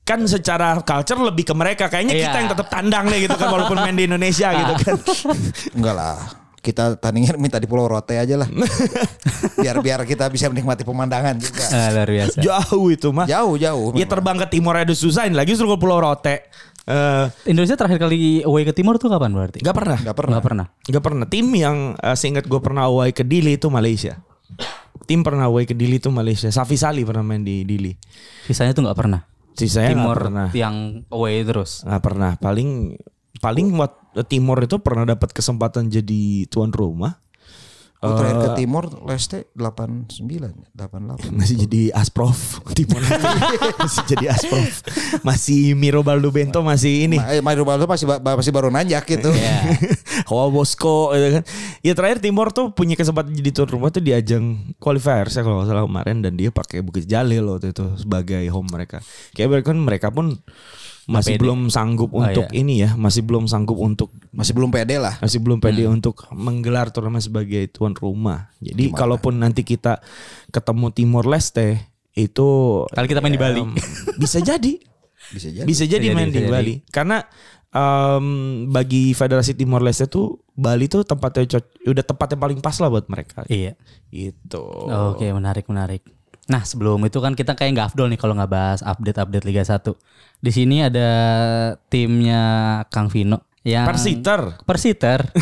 [0.02, 2.24] kan secara culture lebih ke mereka kayaknya Iya.
[2.28, 4.94] kita yang tetap tandang deh gitu kan walaupun main di Indonesia gitu kan
[5.72, 6.43] Enggak lah.
[6.64, 8.48] Kita tandingnya minta di Pulau Rote aja lah.
[9.60, 11.64] biar biar kita bisa menikmati pemandangan juga.
[11.68, 12.40] Ah, luar biasa.
[12.40, 13.92] jauh itu mah Jauh jauh.
[13.92, 16.48] ya terbang ke timur udah susah ini lagi suruh ke Pulau Rote
[16.84, 19.56] Eh, Indonesia terakhir kali away ke timur tuh kapan berarti?
[19.60, 20.32] nggak pernah Enggak pernah.
[20.36, 20.66] Nggak pernah.
[20.84, 21.24] Gak pernah.
[21.24, 24.20] Tim yang uh, seingat gue pernah away ke Dili itu Malaysia.
[25.04, 26.52] Tim pernah away ke Dili itu Malaysia.
[26.52, 27.88] Safi Sali pernah main di Dili.
[28.44, 29.24] Sisanya tuh nggak pernah.
[29.56, 30.48] Sisanya timur pernah.
[30.52, 30.76] yang
[31.08, 31.88] away terus.
[31.88, 32.30] Nggak pernah.
[32.36, 33.00] Paling
[33.40, 37.18] paling wat- Timor itu pernah dapat kesempatan jadi tuan rumah.
[38.04, 38.42] Oh, terakhir Eh.
[38.44, 41.24] ke Timor Leste 89 88.
[41.40, 43.00] Masih jadi Asprof Timor
[43.80, 44.84] masih jadi Asprof.
[45.24, 47.16] Masih Miro Baldo Bento masih ini.
[47.16, 49.32] Eh, Mario Baldo masih masih baru nanjak gitu.
[50.28, 51.44] Hoa Bosco gitu kan.
[51.80, 55.64] Ya terakhir Timor tuh punya kesempatan jadi tuan rumah tuh di ajang qualifier saya kalau
[55.64, 59.00] nggak salah kemarin dan dia pakai Bukit Jalil waktu itu sebagai home mereka.
[59.32, 60.36] Kayak mereka mereka pun
[61.06, 61.42] masih pede.
[61.42, 62.56] belum sanggup Oh, untuk iya.
[62.56, 65.16] ini ya, masih belum sanggup untuk Masih belum pede lah.
[65.18, 68.48] masih belum pede untuk menggelar turnamen sebagai tuan rumah.
[68.58, 70.00] Jadi kalaupun nanti kita
[70.48, 71.80] ketemu Timor Leste
[72.12, 72.48] itu
[72.88, 73.60] Kali kita main di Bali.
[74.22, 74.78] bisa jadi
[75.26, 75.64] Bisa jadi.
[75.64, 77.26] bisa jadi Bisa main jadi, di Bali karena
[77.68, 78.26] em,
[78.68, 83.06] bagi Federasi Timor Leste tuh Bali tuh tempatnya udah tempat yang paling pas lah buat
[83.06, 83.74] mereka Iya.
[84.08, 84.62] gitu
[85.10, 86.06] Oke, menarik menarik.
[86.44, 89.80] Nah, sebelum itu kan kita kayak nggak afdol nih kalau nggak bahas update-update Liga 1.
[90.44, 91.08] Di sini ada
[91.88, 92.42] timnya
[92.92, 94.60] Kang Vino yang Persiter.
[94.62, 95.20] Persiter.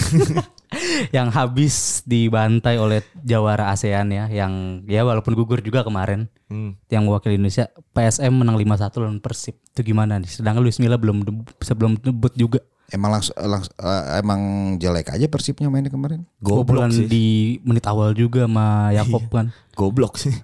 [1.13, 1.77] Yang habis
[2.09, 6.33] dibantai oleh jawara ASEAN ya yang ya walaupun gugur juga kemarin.
[6.49, 6.77] Hmm.
[6.93, 9.57] yang mewakili Indonesia PSM menang 5-1 lawan Persib.
[9.73, 10.29] Itu gimana nih?
[10.29, 11.25] Sedangkan Luis Milla belum
[11.61, 12.61] sebelum debut juga
[12.93, 14.41] Emang langsung langs- eh, emang
[14.77, 16.29] jelek aja Persibnya mainnya kemarin.
[16.39, 17.27] goblok Kebobolan sih di
[17.63, 20.37] menit awal juga sama Yakob kan goblok sih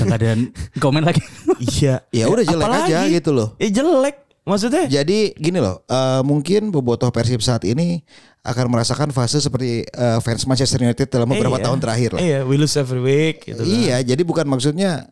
[0.00, 0.38] ada
[0.82, 1.18] komen lagi
[1.58, 2.86] iya Ya udah jelek Apalagi?
[2.88, 3.48] aja gitu loh.
[3.56, 8.02] ya jelek maksudnya Jadi gini loh, eh, mungkin bobotoh Persib saat ini
[8.40, 11.64] akan merasakan fase seperti eh, fans Manchester United dalam beberapa Iya.
[11.64, 12.20] tahun terakhir lah.
[12.20, 13.66] iya we lose every week gitu kan.
[13.68, 15.06] Iya, jadi bukan maksudnya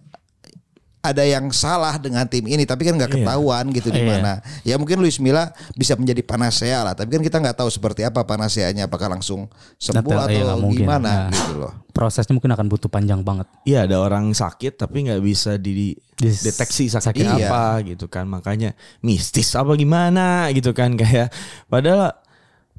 [1.00, 3.16] ada yang salah dengan tim ini, tapi kan nggak Iya.
[3.24, 4.08] ketahuan gitu di Iya.
[4.20, 4.32] mana.
[4.60, 8.20] Ya mungkin Luis Milla bisa menjadi panasea lah, tapi kan kita nggak tahu seperti apa
[8.20, 9.48] panaseanya, apakah langsung
[9.80, 10.84] sembuh tahu, atau iya, nggak mungkin.
[10.84, 11.32] gimana Nah.
[11.32, 11.72] gitu loh.
[11.90, 17.26] prosesnya mungkin akan butuh panjang banget Iya ada orang sakit tapi nggak bisa dideteksi sakit,
[17.26, 21.28] sakit apa gitu kan makanya mistis apa gimana gitu kan kayak
[21.66, 22.14] padahal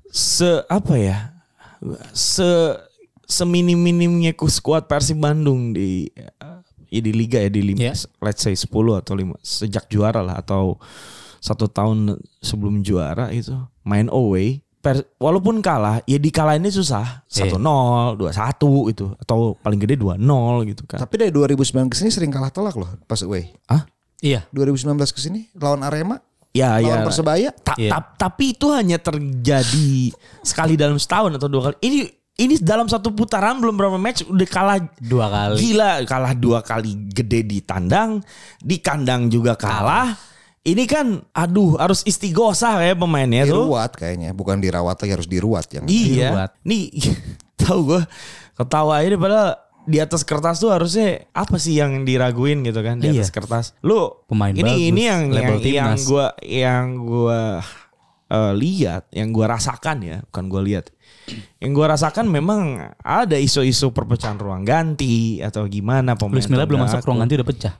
[0.07, 1.17] se apa ya
[2.11, 2.47] se
[3.27, 6.07] seminim minimnya skuad Persib Bandung di
[6.91, 7.95] ya di liga ya di lima, Iya.
[8.19, 10.75] let's say 10 atau lima sejak juara lah atau
[11.39, 17.53] satu tahun sebelum juara itu main away Per- walaupun kalah ya dikalahinnya susah Iya.
[17.53, 20.17] 1-0 2-1 gitu atau paling gede 2-0
[20.67, 23.53] gitu kan Tapi dari 2009 ke sini sering kalah telak loh pas away.
[23.65, 23.85] ah
[24.19, 26.17] iya 2019 ke sini lawan Arema,
[26.51, 27.49] ya lawan ya Persebaya.
[27.55, 27.89] Ta- Iya.
[27.93, 31.75] ta- tapi itu hanya terjadi sekali dalam setahun atau dua kali.
[31.79, 31.99] Ini
[32.41, 36.97] ini dalam satu putaran belum berapa match udah kalah dua kali gila, kalah dua kali
[37.13, 38.17] gede di tandang,
[38.57, 40.17] di kandang juga kalah.
[40.61, 43.65] Ini kan aduh harus istigosah ya pemainnya tuh.
[43.65, 45.85] Diruat kayaknya, bukan dirawat lagi harus diruat yang.
[45.85, 46.29] Iya.
[46.33, 46.51] Diruat.
[46.65, 46.89] Nih
[47.61, 48.01] tahu gue
[48.57, 53.09] ketawa ini padahal di atas kertas tuh harusnya apa sih yang diraguin gitu kan di
[53.09, 53.25] Iya.
[53.25, 53.65] atas kertas.
[53.81, 57.41] Lu Pemain ini bagus, ini yang yang yang gua yang gua
[58.31, 60.85] eh, lihat, yang gue rasakan ya, bukan gue lihat.
[61.61, 66.37] Yang gue rasakan memang ada isu-isu perpecahan ruang ganti atau gimana pemain.
[66.39, 67.73] Luis Milla belum masuk ruang ganti udah pecah.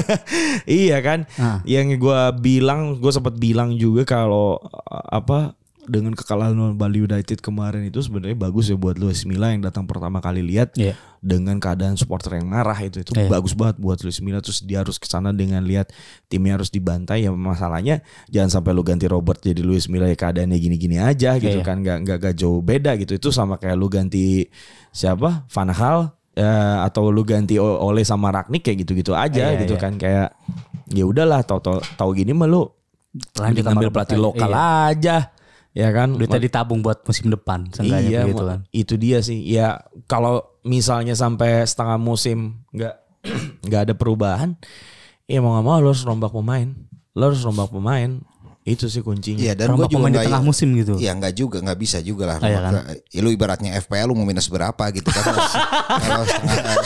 [0.66, 1.26] iya kan.
[1.36, 1.60] Ah.
[1.66, 5.54] Yang gue bilang, gue sempat bilang juga kalau uh, apa
[5.90, 9.90] dengan kekalahan lawan Bali United kemarin itu sebenarnya bagus ya buat Luis Milla yang datang
[9.90, 10.94] pertama kali lihat Iya.
[11.20, 13.28] Dengan keadaan supporter yang marah itu itu Iya.
[13.28, 15.92] bagus banget buat Luis Milla terus dia harus ke sana dengan lihat
[16.26, 20.56] timnya harus dibantai ya masalahnya jangan sampai lu ganti Robert jadi Luis Milla ya keadaannya
[20.56, 21.62] gini-gini aja gitu Iya.
[21.62, 24.48] kan nggak nggak nggak jauh beda gitu itu sama kayak lu ganti
[24.90, 26.44] siapa Van Gaal eh,
[26.82, 29.80] atau lu ganti O- Ole sama Ragnik kayak gitu-gitu aja Iya, gitu iya.
[29.80, 30.28] kan kayak
[30.88, 32.64] ya udahlah tahu tahu tahu gini mah lu
[33.36, 34.88] Lanjut sama pelatih lokal aja.
[34.88, 35.16] aja
[35.70, 38.60] ya kan Duitnya ditabung buat musim depan, iya, begitu kan.
[38.74, 39.38] itu dia sih.
[39.46, 42.94] Ya kalau misalnya sampai setengah musim nggak
[43.66, 44.58] nggak ada perubahan,
[45.30, 46.68] ya mau nggak mau lo harus rombak pemain.
[47.14, 48.22] Lo harus rombak pemain.
[48.60, 49.40] Itu sih kuncinya.
[49.40, 50.94] Iya dan gue juga di tengah musim gitu.
[50.94, 52.38] Iya nggak juga nggak bisa juga lah.
[52.38, 52.72] Ah, iya kan?
[53.08, 55.32] Ya, lu ibaratnya FPL lu mau minus berapa gitu kan?
[55.88, 56.76] Kalau setengah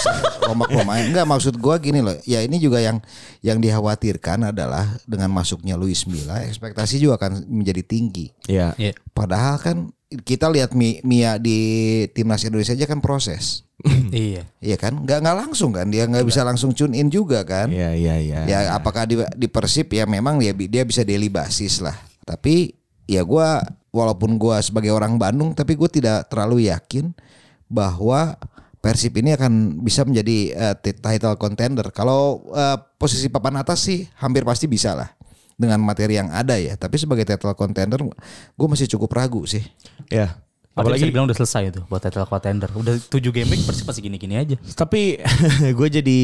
[0.44, 2.14] rombak pemain enggak maksud gue gini loh.
[2.22, 3.02] Ya ini juga yang
[3.40, 8.30] yang dikhawatirkan adalah dengan masuknya Luis Milla ekspektasi juga akan menjadi tinggi.
[8.46, 8.78] Iya.
[8.78, 8.94] Iya.
[9.10, 9.76] Padahal kan
[10.22, 11.58] kita lihat Mi- Mia di
[12.14, 13.63] timnas Indonesia aja kan proses.
[14.14, 14.46] iya.
[14.62, 15.02] Iya kan?
[15.02, 15.90] Nggak nggak langsung kan?
[15.90, 17.68] Dia nggak bisa langsung tune in juga kan?
[17.68, 18.38] Iya, iya, iya.
[18.46, 22.72] ya apakah di, di Persib ya memang dia dia bisa daily basis lah tapi
[23.04, 23.60] ya gua
[23.92, 27.12] walaupun gua sebagai orang Bandung tapi gue tidak terlalu yakin
[27.68, 28.38] bahwa
[28.80, 30.38] Persib ini akan bisa menjadi
[30.80, 35.08] ti- title contender kalau eh, posisi papan atas sih hampir pasti bisa lah
[35.54, 38.00] dengan materi yang ada ya tapi sebagai title contender
[38.54, 39.62] gue masih cukup ragu sih
[40.08, 40.36] Iya.
[40.74, 42.66] Apalagi bisa dibilang udah selesai itu buat title contender.
[42.70, 44.56] Udah 7 game week Persib masih gini-gini aja.
[44.74, 45.22] tapi
[45.78, 46.18] gue jadi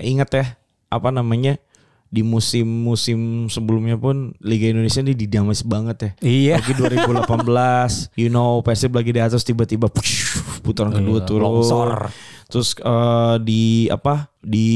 [0.00, 0.44] ingat ya
[0.88, 1.60] apa namanya
[2.06, 6.10] di musim-musim sebelumnya pun Liga Indonesia ini dinamis banget ya.
[6.18, 6.54] Iya.
[6.58, 9.86] Lagi 2018, you know Persib lagi di atas tiba-tiba
[10.60, 11.44] putaran kedua Iya, turun.
[11.60, 12.10] longsor.
[12.50, 14.68] Terus eh, di apa di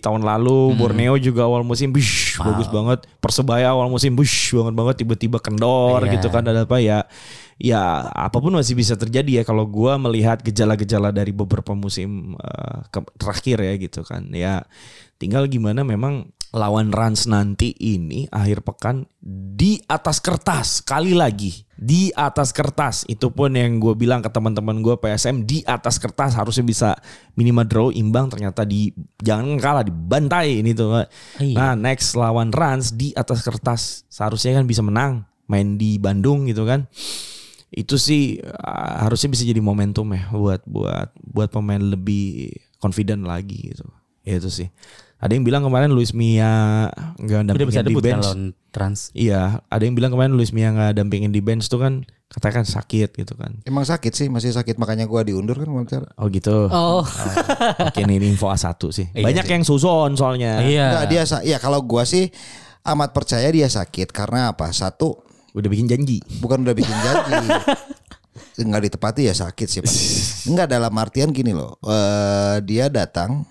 [0.00, 0.78] tahun lalu Hmm.
[0.78, 3.04] Borneo juga awal musim bish, bagus banget.
[3.18, 6.16] Persebaya awal musim bush banget banget tiba-tiba kendor Iya.
[6.16, 7.04] gitu kan ada apa ya
[7.58, 12.78] ya apa pun masih bisa terjadi ya kalau gua melihat gejala-gejala dari beberapa musim eh,
[12.88, 14.30] ke- terakhir ya gitu kan.
[14.30, 14.62] Ya
[15.18, 22.08] tinggal gimana memang lawan Rans nanti ini akhir pekan di atas kertas sekali lagi di
[22.14, 23.04] atas kertas.
[23.04, 26.90] Itu pun yang gue bilang ke teman-teman gue PSM di atas kertas harusnya bisa
[27.36, 31.04] minimal draw imbang ternyata di jangan kalah dibantai ini tuh.
[31.42, 31.54] Iya.
[31.58, 36.64] nah next lawan Rans di atas kertas seharusnya kan bisa menang main di Bandung gitu
[36.64, 36.88] kan
[37.68, 43.74] itu sih uh, harusnya bisa jadi momentum ya buat buat buat pemain lebih confident lagi
[43.74, 43.84] gitu.
[44.24, 44.68] Ya itu sih.
[45.18, 46.86] Ada yang bilang kemarin Luis Mia
[47.18, 48.30] nggak bisa dampingin di kan bench.
[48.68, 49.00] Trans.
[49.16, 53.18] iya ada yang bilang kemarin Luis Mia nggak dampingin di bench tuh kan katakan sakit
[53.18, 53.58] gitu kan.
[53.66, 56.70] Emang sakit sih masih sakit makanya gua diundur kan wawancara oh gitu.
[56.70, 57.02] Oh.
[57.88, 59.06] Oke ini info A1 sih.
[59.10, 60.62] Iya banyak yang susun soalnya.
[60.62, 60.86] Iya.
[60.86, 62.30] Enggak dia ya kalau gua sih
[62.86, 64.14] amat percaya dia sakit.
[64.14, 64.70] Karena apa?
[64.70, 65.27] Satu
[65.58, 67.34] udah bikin janji bukan udah bikin janji.
[68.58, 69.94] Enggak ditepati ya sakit sih Pak.
[70.46, 71.78] Enggak dalam artian gini loh.
[71.80, 73.46] eh, dia datang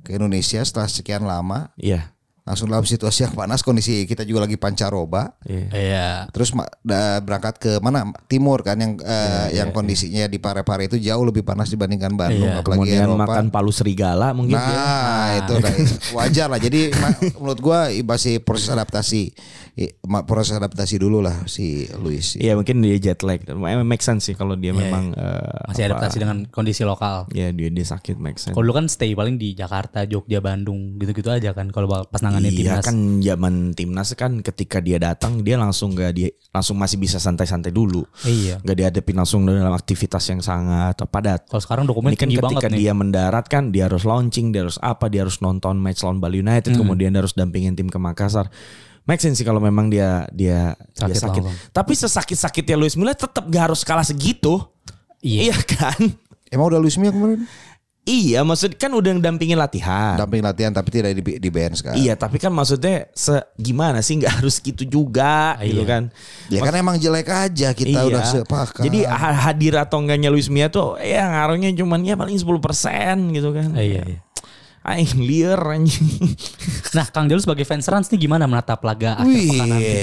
[0.00, 2.10] ke Indonesia setelah sekian lama iya
[2.42, 6.06] langsung dalam situasi yang panas kondisi kita juga lagi pancaroba iya Iya.
[6.28, 6.50] terus
[7.22, 11.70] berangkat ke mana timur kan yang eh, yang kondisinya di Pare-Pare itu jauh lebih panas
[11.70, 12.58] dibandingkan Bandung Iya.
[12.58, 13.22] apalagi kemudian Eropa.
[13.22, 15.38] makan palu serigala mungkin Nah, dia.
[15.38, 15.74] itu udah
[16.18, 16.58] wajar lah.
[16.58, 16.90] Jadi
[17.36, 19.30] menurut gua masih proses adaptasi.
[20.22, 22.36] Proses adaptasi dulu lah si Luis.
[22.36, 23.40] Iya mungkin dia jet lag.
[23.42, 27.24] Emang make sense sih kalau dia Iya, memang eh, Masih apa, adaptasi dengan kondisi lokal.
[27.32, 28.52] Ya dia dia sakit make sense.
[28.52, 32.52] Kalau dulu kan stay paling di Jakarta, Jogja, Bandung, gitu-gitu aja kan kalau pas nanganin
[32.52, 32.84] Iya timnas.
[32.84, 37.72] kan zaman timnas kan ketika dia datang dia langsung gak dia langsung masih bisa santai-santai
[37.72, 38.04] dulu.
[38.22, 38.60] Iya.
[38.60, 41.48] Gak dihadapin langsung dalam aktivitas yang sangat padat.
[41.48, 42.78] Kalau sekarang dokumen Ini kan ketika banget nih.
[42.78, 46.40] dia mendarat kan dia harus launching, dia harus apa, dia harus nonton match lawan Bali
[46.40, 46.80] United, Hmm.
[46.84, 48.52] kemudian dia harus dampingin tim ke Makassar.
[49.02, 51.42] Make sense sih kalau memang dia dia dia Sakit sakit.
[51.42, 51.70] langsung.
[51.70, 54.62] Tapi sesakit-sakitnya Luis Milla tetap gak harus kalah segitu.
[55.18, 55.50] Iya.
[55.50, 56.00] Iya kan?
[56.48, 57.42] Emang udah Luis Mia kemarin?
[58.02, 60.18] Iya, maksud kan udah dampingin latihan.
[60.18, 61.94] Damping latihan tapi tidak di, di bench kan.
[61.94, 65.86] Iya, tapi kan maksudnya se gimana sih nggak harus gitu juga Ah, gitu iya.
[65.86, 66.02] kan.
[66.50, 68.10] Ya kan emang jelek aja kita Iya.
[68.10, 68.82] udah sepakat.
[68.82, 72.50] Jadi ha- hadir atau enggaknya Luis Mia tuh ya ngaruhnya cuman ya paling 10%
[73.30, 73.70] gitu kan.
[73.70, 74.18] Ah, iya, iya.
[74.82, 76.34] Aing liar anjing.
[76.90, 79.94] Nah, Kang Jalu sebagai fans Rans nih gimana menatap laga akhir pekan nanti?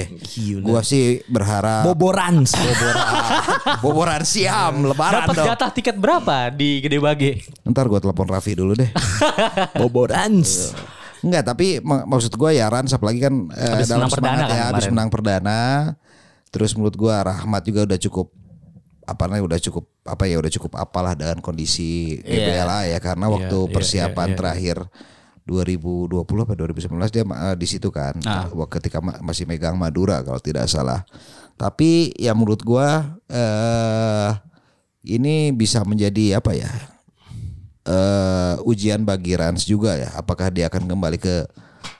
[0.58, 2.40] Gua sih berharap Boboran.
[3.78, 5.46] boboran siam lebaran Dapat dong.
[5.46, 7.32] jatah tiket berapa di Gede Bage?
[7.62, 8.88] Ntar gua telepon Raffi dulu deh.
[9.78, 10.40] Boboran.
[11.20, 14.48] Enggak, tapi mak- maksud gua ya Rans apalagi kan eh, Habis dalam menang perdana kan
[14.50, 14.92] ya habis kemarin.
[14.96, 15.60] menang perdana.
[16.48, 18.32] Terus menurut gua Rahmat juga udah cukup
[19.04, 22.64] apa namanya udah cukup apa ya udah cukup apalah dengan kondisi Iya.
[22.64, 24.38] DBLA ya karena waktu iya, persiapan iya, iya.
[24.38, 24.76] terakhir
[25.48, 26.14] 2020
[26.46, 28.46] apa 2019 dia eh, di situ kan Ah.
[28.70, 31.02] Ketika ma- masih megang Madura kalau tidak salah.
[31.58, 34.30] Tapi ya menurut gua eh
[35.04, 36.70] ini bisa menjadi apa ya?
[37.80, 40.12] eh ujian bagi Rans juga ya.
[40.14, 41.48] Apakah dia akan kembali ke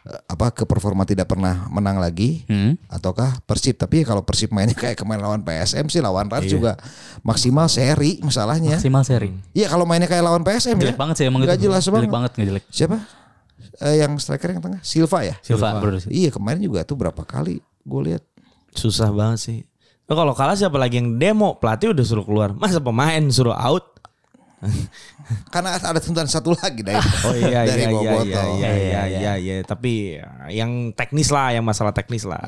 [0.03, 2.81] apa ke performa tidak pernah menang lagi Hmm.
[2.87, 3.77] ataukah Persib?
[3.77, 6.81] Tapi kalau Persib mainnya kayak kemarin lawan PSM sih lawan Rans juga
[7.21, 8.81] maksimal seri masalahnya.
[8.81, 9.29] Maksimal seri.
[9.53, 10.83] Iya kalau mainnya kayak lawan PSM ya.
[10.89, 11.65] Jelek banget sih emang Nggak itu.
[11.67, 12.11] jelas jelek banget.
[12.11, 12.65] banget nggak jelek.
[12.69, 12.97] Siapa?
[13.81, 15.35] Eh, yang striker yang tengah Silva ya.
[15.41, 16.01] Silva, bro.
[16.03, 18.25] Iya kemarin juga tuh berapa kali gue lihat.
[18.73, 19.59] Susah banget sih.
[20.05, 22.51] Kalau kalah siapa lagi yang demo pelatih udah suruh keluar.
[22.53, 24.00] Masa pemain suruh out?
[25.49, 28.25] Karena ada tuntutan satu lagi dari Oh iya dari iya iya Boboto.
[28.29, 29.33] iya iya iya iya.
[29.41, 30.21] iya tapi
[30.53, 32.45] yang teknis lah yang masalah teknis lah.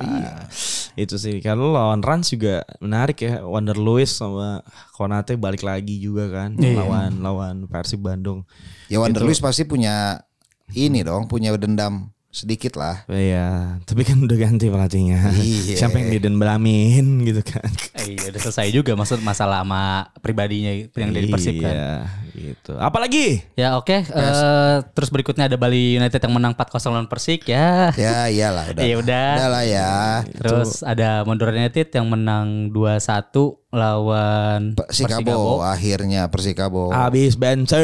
[0.93, 1.41] Itu sih.
[1.41, 3.41] Kalau lawan Rans juga menarik ya.
[3.41, 4.61] Wander Lewis sama
[4.93, 8.45] Konate balik lagi juga kan lawan lawan Persib Bandung.
[8.93, 10.21] Ya Wander Luiz pasti punya
[10.77, 13.05] ini dong, punya dendam sedikit lah.
[13.13, 15.37] Iya, tapi kan udah ganti pelatihnya.
[15.37, 15.77] Iya.
[15.85, 17.69] Siapa yang didendamain gitu kan.
[17.93, 21.77] Eh, iya udah selesai juga maksud masalah sama pribadinya yang dari Persib kan.
[21.77, 21.95] Iya,
[22.33, 22.73] gitu.
[22.81, 23.45] Apalagi?
[23.53, 27.93] Ya oke, eh, terus berikutnya ada Bali United yang menang 4-0 lawan Persik ya.
[28.01, 28.83] Ya iyalah udah.
[28.83, 29.29] Iya udah.
[29.37, 29.93] Udah lah ya.
[30.33, 36.93] Terus ada Madura United yang menang 2-1 lawan Persikabo akhirnya Persikabo.
[36.93, 37.81] Habis bensin.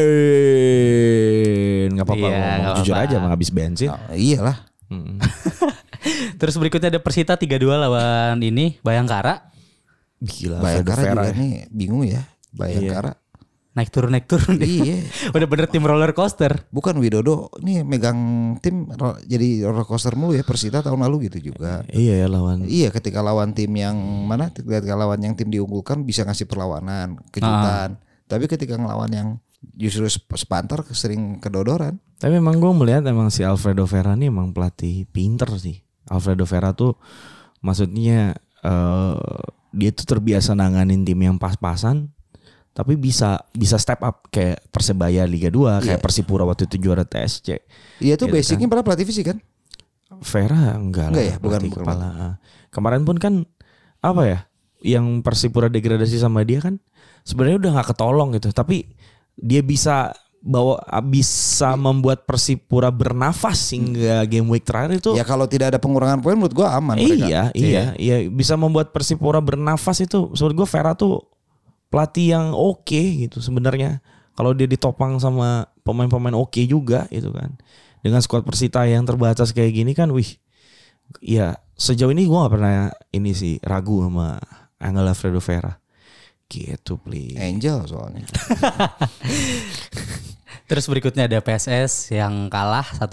[1.96, 2.20] Gak apa-apa.
[2.20, 3.88] Iya, ngomong nggak jujur aja emang habis bensin.
[3.88, 4.68] Ah, iyalah.
[6.40, 9.50] Terus berikutnya ada Persita 3-2 lawan ini Bayangkara.
[10.20, 10.60] Gila.
[10.60, 11.34] Bayangkara juga Vera ya.
[11.34, 12.22] nih bingung ya.
[12.52, 13.16] Bayangkara.
[13.78, 14.58] Naik turun naik turun.
[14.58, 15.06] Iya.
[15.38, 16.66] Udah bener tim roller coaster.
[16.74, 18.18] Bukan Widodo nih megang
[18.58, 21.86] tim ro- jadi roller coaster mulu ya Persita tahun lalu gitu juga.
[21.86, 22.66] Iya ya lawan.
[22.66, 23.94] Iya ketika lawan tim yang
[24.26, 28.02] mana ketika lawan yang tim diunggulkan bisa ngasih perlawanan kejutan.
[28.26, 29.28] Tapi ketika ngelawan yang
[29.78, 32.02] justru sep- sepantar sering kedodoran.
[32.18, 35.86] Tapi emang gue melihat emang si Alfredo Vera ini emang pelatih pinter sih.
[36.10, 36.98] Alfredo Vera tuh
[37.62, 39.14] maksudnya eh
[39.70, 42.10] dia tuh terbiasa nanganin tim yang pas-pasan
[42.72, 47.58] tapi bisa bisa step up kayak Persebaya Liga 2, kayak Persipura waktu itu juara TSC.
[47.98, 49.38] Iya tuh Gitu basicnya pada pelatih fisik kan?
[50.22, 51.36] Vera enggak, Enggak lah, ya?
[51.42, 52.06] Bukan- kepala.
[52.06, 52.34] Ah.
[52.70, 53.34] Kemarin pun kan
[54.00, 54.38] apa ya?
[54.78, 56.78] Yang Persipura degradasi sama dia kan
[57.26, 58.88] sebenarnya udah nggak ketolong gitu, tapi
[59.34, 65.74] dia bisa bawa bisa membuat Persipura bernafas hingga game week terakhir itu Ya kalau tidak
[65.74, 67.26] ada pengurangan poin menurut gua aman mereka.
[67.26, 70.30] Iya, iya, iya, bisa membuat Persipura bernafas itu.
[70.30, 71.26] Menurut gue Vera tuh
[71.88, 74.00] pelatih yang oke gitu sebenarnya.
[74.38, 77.58] Kalau dia ditopang sama pemain-pemain oke juga gitu kan.
[77.98, 80.38] Dengan skuad Persita yang terbatas kayak gini kan, wih,
[81.18, 84.38] ya sejauh ini gue nggak pernah ini sih ragu sama
[84.78, 85.74] Angel Alfredo Vera.
[86.48, 87.36] Gitu, please.
[87.36, 88.24] Angel soalnya.
[90.68, 93.08] Terus berikutnya ada PSS yang kalah 1-0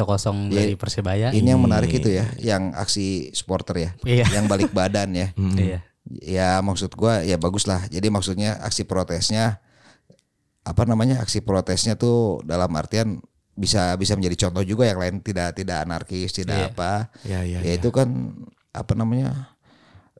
[0.52, 1.32] dari Persebaya.
[1.32, 4.26] Ini yang menarik itu ya, yang aksi supporter ya, Iya.
[4.36, 5.28] yang balik badan ya.
[5.36, 5.80] Iya.
[6.06, 7.82] Ya maksud gua ya bagus lah.
[7.90, 9.58] Jadi maksudnya aksi protesnya
[10.62, 13.22] apa namanya aksi protesnya tuh dalam artian
[13.56, 16.68] bisa bisa menjadi contoh juga yang lain tidak tidak anarkis tidak Iya.
[16.74, 16.92] apa.
[17.26, 18.10] Ya, ya, ya itu kan
[18.70, 19.56] apa namanya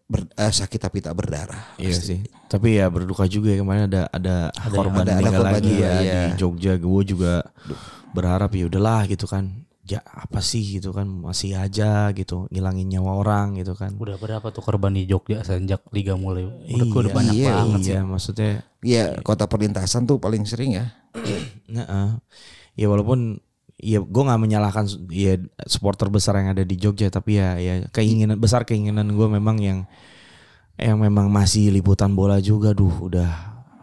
[0.08, 1.76] ber- eh, sakit tapi tak berdarah.
[1.78, 2.20] Iya sih.
[2.48, 5.86] Tapi ya berduka juga ya kemarin ada ada, korban ada- ada meninggal korban lagi juga,
[5.86, 6.22] ya iya.
[6.30, 6.74] di Jogja.
[6.78, 7.34] Gue juga
[8.10, 9.66] berharap ya udahlah gitu kan.
[9.86, 13.94] Ya apa sih gitu kan masih aja gitu ngilangin nyawa orang gitu kan.
[14.02, 16.50] Udah berapa tuh korban di Jogja sejak liga mulai?
[16.50, 17.94] Udah, udah banyak iya, banget sih.
[17.94, 18.52] Iya maksudnya
[18.86, 20.86] Iya kota perlintasan tuh paling sering ya.
[21.66, 22.22] Nah,
[22.78, 23.42] ya walaupun
[23.82, 25.36] ya gue nggak menyalahkan ya
[25.68, 29.80] supporter besar yang ada di Jogja tapi ya ya keinginan besar keinginan gue memang yang
[30.80, 33.32] yang memang masih liputan bola juga duh udah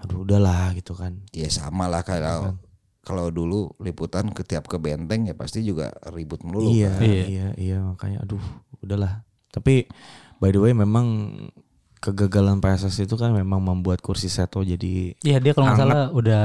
[0.05, 2.57] aduh udahlah gitu kan Ya sama lah kalau
[3.03, 6.71] kalau dulu liputan ketiap ke benteng ya pasti juga ribut melulu.
[6.71, 7.03] iya, kan.
[7.03, 7.47] iya Iya.
[7.57, 8.43] iya makanya aduh
[8.79, 9.91] udahlah tapi
[10.38, 11.07] by the way memang
[11.99, 16.45] kegagalan PSS itu kan memang membuat kursi Seto jadi Iya dia kalau nggak salah udah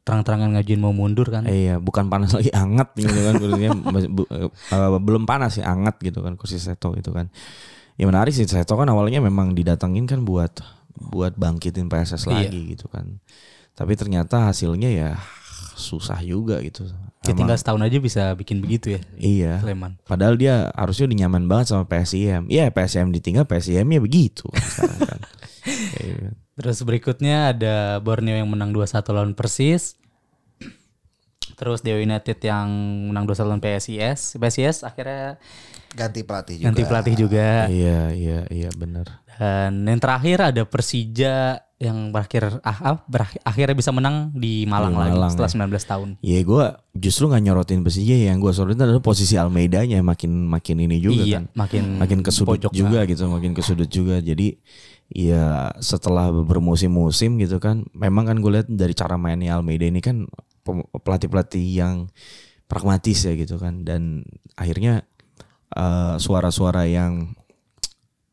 [0.00, 1.44] terang-terangan ngajuin mau mundur kan.
[1.44, 3.70] Eh, iya, bukan panas lagi anget gitu kan kursinya
[4.68, 7.32] eh, belum panas sih anget gitu kan kursi Seto itu kan.
[7.96, 10.60] Ya menarik sih Seto kan awalnya memang didatengin kan buat
[10.92, 12.52] buat bangkitin PSS Iya.
[12.52, 13.24] lagi gitu kan.
[13.72, 15.10] Tapi ternyata hasilnya ya
[15.80, 16.84] susah juga gitu.
[17.20, 19.00] Ya, tinggal setahun aja bisa bikin begitu ya.
[19.16, 19.52] iya.
[19.60, 20.00] Sleman.
[20.08, 22.48] Padahal dia harusnya udah nyaman banget sama PSIM.
[22.48, 25.20] Iya PSIM ditinggal PSIM ya begitu kan kan.
[26.00, 26.32] Iya.
[26.56, 29.96] Terus berikutnya ada Borneo yang menang 2-1 lawan Persis.
[31.56, 32.68] Terus Dewa United yang
[33.12, 34.36] menang 2 lawan PSIS.
[34.40, 35.36] PSIS akhirnya
[35.90, 36.66] Ganti pelatih juga.
[36.70, 37.48] ganti pelatih juga.
[37.68, 39.06] Iya iya iya benar.
[39.36, 44.92] Dan yang terakhir ada Persija yang berakhir ah, ah, berak- akhirnya bisa menang di Malang,
[44.92, 45.56] Di lagi Malang, setelah ya.
[45.64, 46.08] 19 tahun.
[46.20, 46.64] Iya gue
[47.00, 51.40] justru nggak nyorotin Persija yang gue sorotin adalah posisi Almeida-nya makin makin ini juga iya,
[51.40, 51.48] kan.
[51.56, 54.20] makin makin ke sudut pojok juga gitu, makin ke sudut juga.
[54.20, 54.60] Jadi
[55.08, 60.28] ya setelah bermusim-musim gitu kan, memang kan gue lihat dari cara mainnya Almeida ini kan
[60.92, 62.12] pelatih-pelatih yang
[62.68, 65.08] pragmatis ya gitu kan, dan akhirnya
[65.72, 67.32] eh, suara-suara yang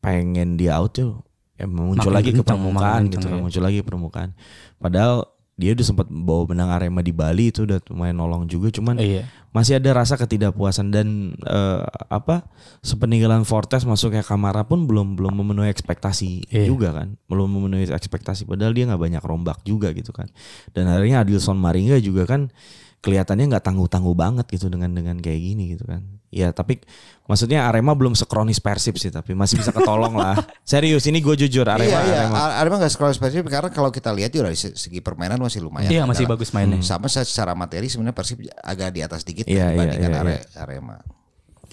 [0.04, 1.24] pengen dia out tuh
[1.58, 3.42] ya muncul Makin lagi ke permukaan gitu kan, ya.
[3.42, 4.30] muncul lagi permukaan.
[4.78, 5.26] Padahal
[5.58, 9.26] dia udah sempat bawa benang Arema di Bali itu udah lumayan nolong juga, cuman Iya.
[9.50, 12.46] masih ada rasa ketidakpuasan dan eh, apa
[12.78, 16.70] sepeninggalan Fortes masuknya Kamara pun belum belum memenuhi ekspektasi Iya.
[16.70, 20.30] juga kan belum memenuhi ekspektasi padahal dia nggak banyak rombak juga gitu kan
[20.78, 22.54] dan akhirnya Adilson Maringa juga kan
[23.00, 26.76] kelihatannya nggak tangguh tangguh banget gitu dengan dengan kayak gini gitu kan ya tapi
[27.24, 30.36] maksudnya Arema belum sekronis Persib sih tapi masih bisa ketolong lah
[30.68, 32.18] serius ini gue jujur Arema iya, iya.
[32.22, 35.36] Arema Ar- Arema nggak sekolah spesifik karena kalau kita lihat juga dari se- segi permainan
[35.38, 35.88] masih lumayan.
[35.88, 36.80] Iya, masih bagus mainnya.
[36.80, 40.96] Sama secara materi sebenarnya Persib agak di atas dikit Iya, iya, dibandingkan iya, Are- Arema.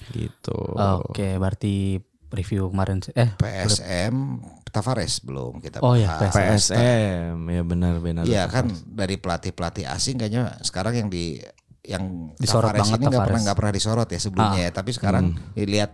[0.08, 0.60] gitu
[1.04, 2.00] Oke, berarti
[2.30, 6.36] review kemarin eh PSM Tavares belum kita Oh iya, bahas.
[6.68, 11.40] PSM ya benar benar Iya kan dari pelatih-pelatih asing kayaknya sekarang yang di
[11.86, 14.72] yang Disorot Tavares banget ini nggak pernah nggak pernah disorot ya sebelumnya ya.
[14.72, 15.92] Tapi sekarang dilihat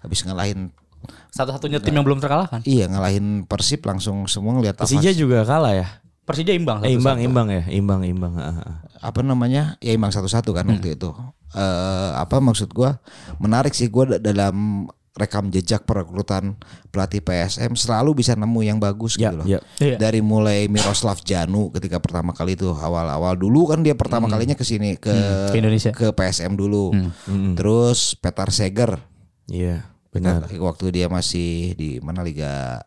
[0.00, 0.70] habis ngalahin
[1.30, 2.64] satu-satunya tim yang belum terkalahkan.
[2.64, 5.86] iya ngalahin Persib langsung semua ngelihat Persija juga kalah ya?
[6.26, 6.98] Persija imbang Eh, satu-satu.
[6.98, 7.62] imbang imbang ya?
[7.70, 8.74] Imbang imbang ah, ah.
[8.98, 9.78] apa namanya?
[9.78, 11.14] Ya imbang satu-satu kan waktu itu.
[11.54, 12.98] Eh apa maksud gua?
[13.38, 19.16] Menarik sih gua da- dalam rekam jejak perekrutan pelatih PSM selalu bisa nemu yang bagus
[19.16, 19.46] Ya, gitu loh.
[19.46, 19.60] ya.
[19.78, 19.96] Iya.
[19.96, 23.32] dari mulai Miroslav Janu ketika pertama kali itu awal-awal.
[23.34, 25.08] Dulu kan dia pertama kalinya ke sini ke
[25.50, 25.90] ke Indonesia.
[25.90, 26.92] ke PSM dulu.
[27.52, 29.00] Terus Petar Seger.
[29.46, 30.44] Iya, benar.
[30.52, 32.82] waktu dia masih di mana liga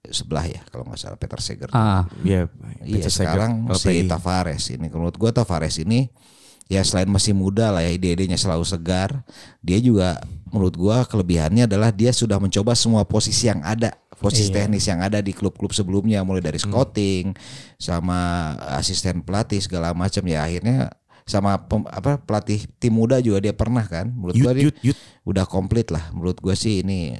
[0.00, 1.68] sebelah ya kalau nggak salah Petar Seger.
[1.70, 2.48] Ah, Iya,
[2.80, 4.08] Iya Peter sekarang si LPI.
[4.08, 4.86] Tavares ini.
[4.88, 6.08] Menurut gua Tavares ini
[6.68, 9.24] ya selain masih muda lah ya ide-idenya selalu segar.
[9.64, 10.20] Dia juga
[10.52, 13.96] menurut gua kelebihannya adalah dia sudah mencoba semua posisi yang ada.
[14.18, 17.38] Posisi teknis yang ada di klub-klub sebelumnya mulai dari scouting
[17.78, 20.26] sama asisten pelatih segala macam.
[20.26, 20.90] Ya akhirnya
[21.22, 24.10] sama pem- apa pelatih tim muda juga dia pernah kan?
[24.10, 24.98] Menurut Yut, gua dia yut, yut.
[25.22, 26.10] udah komplit lah.
[26.10, 27.14] Menurut gua sih ini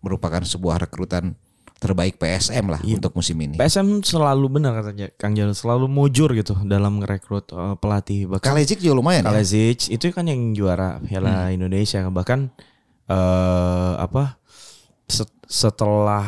[0.00, 1.34] merupakan sebuah rekrutan
[1.76, 3.52] terbaik PSM lah untuk musim ini.
[3.54, 8.24] PSM selalu benar katanya Kang Jalu selalu mujur gitu dalam merekrut eh, pelatih.
[8.26, 9.30] Bahkan Kalejic juga lumayan ya?
[9.30, 12.00] Kalezic itu kan yang juara Piala Indonesia.
[12.02, 12.40] Bahkan
[13.06, 14.40] eh apa
[15.06, 16.26] set- setelah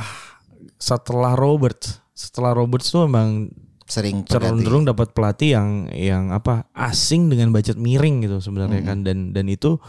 [0.77, 1.81] setelah Robert
[2.13, 3.51] setelah Robert itu memang
[3.89, 8.89] sering cenderung dapat pelatih yang yang apa asing dengan budget miring gitu sebenarnya Hmm.
[8.89, 8.99] kan.
[9.01, 9.81] Dan dan itu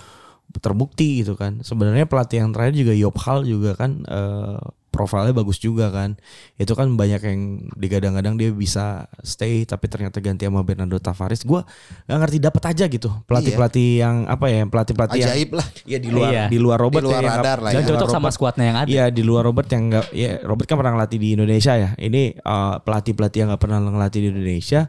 [0.55, 1.62] terbukti gitu kan.
[1.62, 4.57] Sebenarnya pelatih yang terakhir juga Yop Hal juga kan eh,
[4.90, 6.18] profilnya bagus juga kan
[6.58, 7.40] itu kan banyak yang
[7.74, 11.62] digadang-gadang dia bisa stay tapi ternyata ganti sama Bernardo Tavares gue
[12.06, 15.68] nggak ngerti dapat aja gitu pelatih pelatih yang apa ya pelatih pelatih yang Ajaib lah.
[15.86, 16.44] Iya di luar Iya.
[16.50, 17.80] di luar Robert Di luar ya, yang nggak- radar lah dan ya.
[17.80, 18.88] di luar cocok sama skuadnya yang ada.
[18.90, 21.90] Iya di luar Robert yang enggak ya Robert kan pernah ngelatih di Indonesia ya.
[21.96, 24.82] Ini eh, pelatih-pelatih yang nggak pernah ngelatih di Indonesia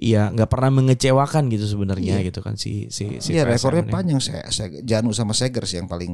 [0.00, 3.92] ya nggak pernah mengecewakan gitu sebenarnya gitu kan si si si Iya rekornya ini.
[3.92, 6.12] panjang saya, saya Janu sama Seger sih yang paling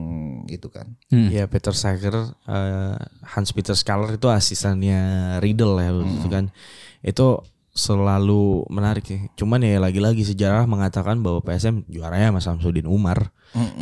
[0.51, 0.99] itu kan.
[1.07, 1.30] Hmm.
[1.30, 4.99] Ya Peter Sager, eh, Hans Peter Schaller itu asistannya
[5.39, 6.51] Riedel ya gitu kan.
[6.99, 9.30] Itu selalu menarik sih.
[9.39, 13.30] Cuman ya lagi-lagi sejarah mengatakan bahwa PSM juaranya Mas Samsudin Umar.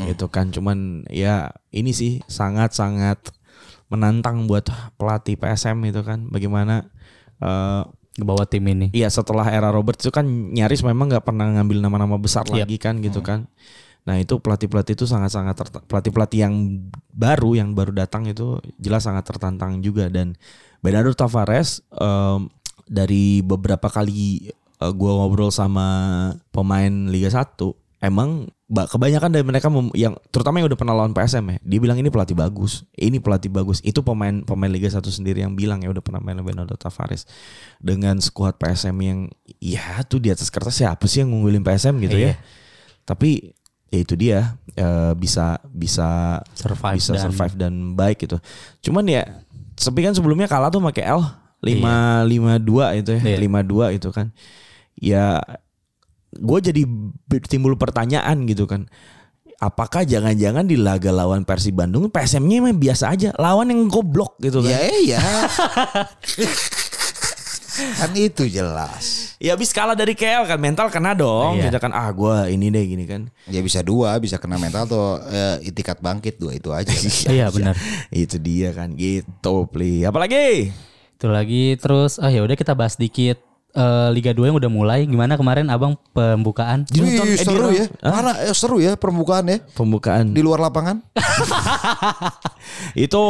[0.04, 3.32] Itu kan cuman ya ini sih sangat-sangat
[3.88, 4.68] menantang buat
[5.00, 6.28] pelatih PSM itu kan.
[6.28, 6.92] Bagaimana
[7.40, 7.82] eh
[8.14, 8.94] Bawa tim ini.
[8.94, 12.54] Iya setelah era Robert itu kan nyaris memang nggak pernah ngambil nama-nama besar Yep.
[12.54, 13.50] lagi kan gitu kan.
[14.04, 15.56] Nah itu pelatih-pelatih itu sangat-sangat
[15.88, 16.54] pelatih-pelatih yang
[17.10, 20.36] baru yang baru datang itu jelas sangat tertantang juga dan
[20.84, 22.52] Bernardo Tavares em,
[22.84, 25.88] dari beberapa kali eh, gua ngobrol sama
[26.52, 27.56] pemain Liga 1
[28.04, 31.94] emang kebanyakan dari mereka mem- yang terutama yang udah pernah lawan PSM ya dia bilang
[31.94, 33.78] ini pelatih bagus ini pelatih bagus.
[33.80, 37.30] Itu pemain pemain Liga 1 sendiri yang bilang ya udah pernah main Bernardo Tavares.
[37.78, 39.18] Dengan skuad PSM yang
[39.62, 42.34] ya tuh di atas kertas siapa sih yang ngunggulin PSM gitu ya?
[42.34, 42.36] Iya.
[43.04, 43.54] tapi
[43.88, 44.38] ya itu dia
[44.72, 48.42] eh, bisa bisa Survive bisa dan- survive dan baik gitu.
[48.82, 49.22] Cuman ya
[49.74, 51.22] tapi kan sebelumnya kalah tuh pakai L
[51.60, 53.38] lima lima dua itu ya Iya.
[53.38, 54.34] lima dua itu kan.
[54.94, 55.38] Ya
[56.38, 56.82] gue jadi
[57.46, 58.86] timbul pertanyaan gitu kan
[59.62, 64.60] apakah jangan-jangan di laga lawan Persib Bandung PSM-nya emang biasa aja lawan yang goblok gitu
[64.60, 65.20] kan Ya iya.
[67.74, 69.34] kan itu jelas.
[69.42, 71.58] Ya habis kalah dari KL kan mental kena dong.
[71.58, 71.74] Iya.
[71.74, 73.26] Kita kan ah gua ini deh gini kan.
[73.50, 76.94] Ya bisa dua, bisa kena mental atau eh, itikat bangkit dua itu aja.
[77.34, 77.74] Iya benar.
[78.14, 80.06] Itu dia kan gitu, Pli.
[80.06, 80.70] Apalagi?
[81.18, 83.42] Itu lagi terus ah ya udah kita bahas dikit
[83.74, 86.86] eh, Liga 2 yang udah mulai gimana kemarin Abang pembukaan?
[86.94, 87.86] Wih, seru Edi ya.
[88.06, 90.30] Mana eh, seru ya permukaan ya Pembukaan.
[90.30, 91.02] di luar lapangan.
[92.94, 93.22] itu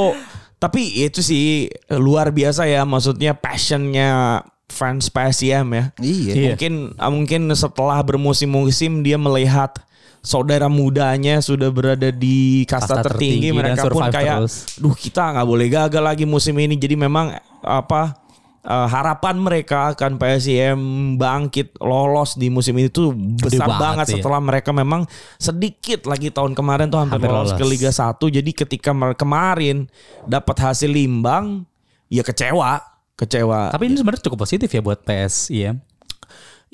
[0.60, 5.84] tapi itu sih luar biasa ya maksudnya passionnya fans PSIM ya.
[6.00, 6.32] Iya.
[6.32, 6.48] Iya.
[6.56, 9.76] Mungkin ah, mungkin setelah bermusim-musim dia melihat
[10.24, 14.80] saudara mudanya sudah berada di kasta, Kasta tertinggi, tertinggi mereka pun kayak terus.
[14.80, 18.23] duh kita nggak boleh gagal lagi musim ini jadi memang apa
[18.64, 20.78] eh, harapan mereka akan PSIM
[21.20, 24.14] bangkit lolos di musim ini tuh besar banget, banget, iya.
[24.18, 25.04] setelah mereka memang
[25.36, 29.86] sedikit lagi tahun kemarin tuh hampir, Hampir lolos, ke Liga 1 jadi ketika kemarin
[30.24, 31.68] dapat hasil limbang
[32.08, 35.78] ya kecewa kecewa Tapi ini sebenarnya cukup positif ya buat PSIM.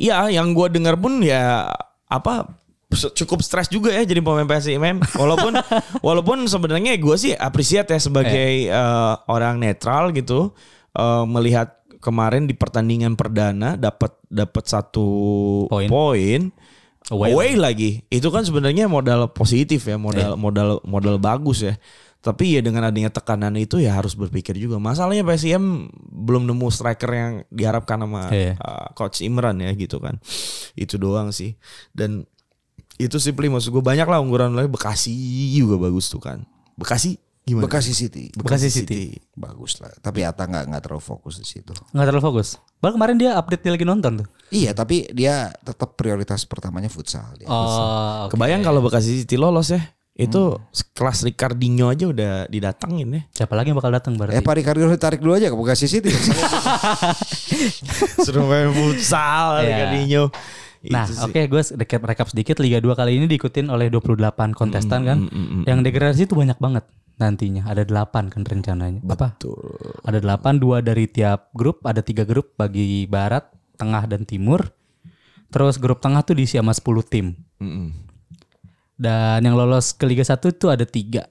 [0.01, 1.68] Iya, yang gue dengar pun ya
[2.09, 2.49] apa
[2.91, 5.05] cukup stres juga ya jadi pemain PSIM.
[5.14, 5.53] Walaupun
[6.07, 10.57] walaupun sebenarnya gue sih appreciate ya sebagai eh, orang netral gitu
[10.97, 15.07] eh, melihat kemarin di pertandingan perdana dapat dapat satu
[15.88, 16.42] Poin.
[17.11, 17.90] Away away, lagi.
[18.07, 21.74] Itu kan sebenarnya modal positif ya, modal modal modal bagus ya.
[22.20, 24.76] Tapi ya dengan adanya tekanan itu ya harus berpikir juga.
[24.76, 28.61] Masalahnya PSIM belum nemu striker yang diharapkan sama Iya.
[28.61, 30.20] uh, coach Imran ya gitu kan.
[30.76, 31.57] Itu doang sih.
[31.96, 32.28] Dan
[33.01, 35.11] itu simply maksud gue banyak lah unggulan lain Bekasi
[35.57, 36.44] juga bagus tuh kan.
[36.76, 37.64] Bekasi gimana?
[37.64, 38.30] Bekasi City.
[38.32, 39.16] Bekasi City.
[39.32, 39.91] Bagus lah.
[39.97, 41.72] Tapi Ata nggak nggak terlalu fokus di situ.
[41.91, 42.59] Nggak terlalu fokus.
[42.78, 44.28] Bahkan kemarin dia update dia lagi nonton tuh.
[44.49, 47.26] Iya, tapi dia tetap prioritas pertamanya futsal.
[47.34, 47.47] Dia.
[47.47, 48.34] Oh, oke.
[48.34, 49.80] Kebayang kalau Bekasi City lolos ya.
[50.12, 50.64] Itu Hmm.
[50.93, 53.22] kelas Ricardinho aja udah didatangin ya.
[53.32, 54.36] Siapa lagi yang bakal datang berarti?
[54.36, 56.12] Eh Pak Ricardo ditarik dulu aja ke Bekasi City.
[58.20, 59.64] Suruh main futsal Iya.
[59.64, 60.24] Ricardinho.
[60.82, 64.16] Nah, oke gue rekap rekap sedikit Liga 2 kali ini diikutin oleh 28
[64.53, 65.18] kontestan kan.
[65.64, 66.84] Yang degradasi itu banyak banget
[67.21, 67.68] nantinya.
[67.68, 69.05] Ada 8 kan rencananya.
[69.05, 69.37] Apa?
[70.09, 73.47] Ada 8, dua dari tiap grup, ada tiga grup bagi barat,
[73.77, 74.73] tengah dan timur.
[75.53, 77.37] Terus grup tengah tuh diisi sama 10 tim.
[77.61, 77.93] Mm-mm.
[79.01, 81.29] Dan yang lolos ke Liga 1 itu ada tiga.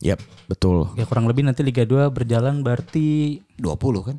[0.00, 0.88] Yap, betul.
[0.96, 4.16] Ya kurang lebih nanti Liga 2 berjalan berarti 20 kan?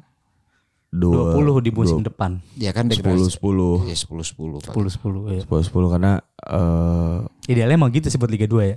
[0.91, 2.43] Dua, 20 di musim depan.
[2.59, 4.75] Ya kan sepuluh sepuluh Ya 10 10 Pak.
[4.75, 5.39] 10 10 ya.
[5.47, 8.75] sepuluh sepuluh karena eh Idealnya emang gitu sih buat Liga 2 ya.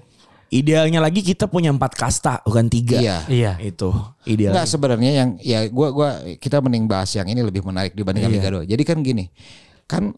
[0.54, 3.02] Idealnya lagi kita punya empat kasta bukan tiga.
[3.02, 3.18] Iya.
[3.26, 3.52] Iya.
[3.58, 3.90] Itu
[4.22, 4.54] ideal.
[4.54, 8.38] Enggak sebenarnya yang ya gua gua kita mending bahas yang ini lebih menarik dibandingkan Iya.
[8.38, 8.70] Liga 2.
[8.70, 9.26] Jadi kan gini.
[9.90, 10.14] Kan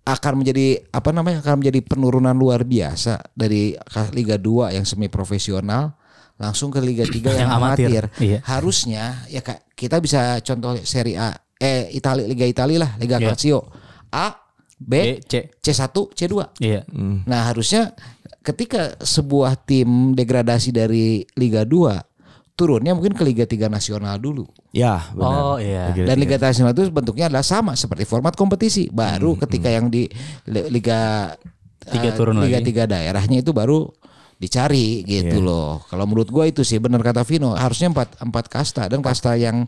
[0.00, 3.78] akan menjadi apa namanya akan menjadi penurunan luar biasa dari
[4.10, 5.94] Liga 2 yang semi profesional
[6.40, 7.86] langsung ke Liga 3 yang, Yang amatir.
[7.86, 8.04] amatir.
[8.18, 8.38] Iya.
[8.42, 13.30] Harusnya ya Kak, kita bisa contoh Serie A eh Italia Liga Italia lah, Liga Iya.
[13.30, 13.68] Calcio.
[14.10, 14.32] A,
[14.80, 15.52] B, B, C.
[15.60, 16.34] C1, C2.
[16.58, 16.82] Iya.
[17.28, 17.92] Nah harusnya
[18.40, 22.08] ketika sebuah tim degradasi dari Liga 2
[22.56, 24.44] turunnya mungkin ke Liga 3 nasional dulu.
[24.70, 25.32] ya, benar.
[25.32, 25.88] Oh iya.
[25.92, 26.36] Liga Dan tiga.
[26.36, 28.92] Liga nasional itu bentuknya adalah sama seperti format kompetisi.
[28.92, 30.04] Baru ketika yang di
[30.46, 31.32] li- Liga
[31.80, 32.68] Tiga eh, turun Liga lagi.
[32.68, 33.88] tiga daerahnya itu baru
[34.36, 35.80] dicari gitu loh.
[35.88, 39.64] Kalau menurut gua itu sih benar kata Vino harusnya empat empat kasta dan kasta yang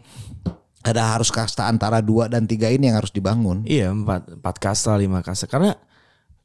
[0.84, 3.64] ada harus kasta antara dua dan tiga ini yang harus dibangun.
[3.64, 5.72] Iya empat empat kasta lima kasta karena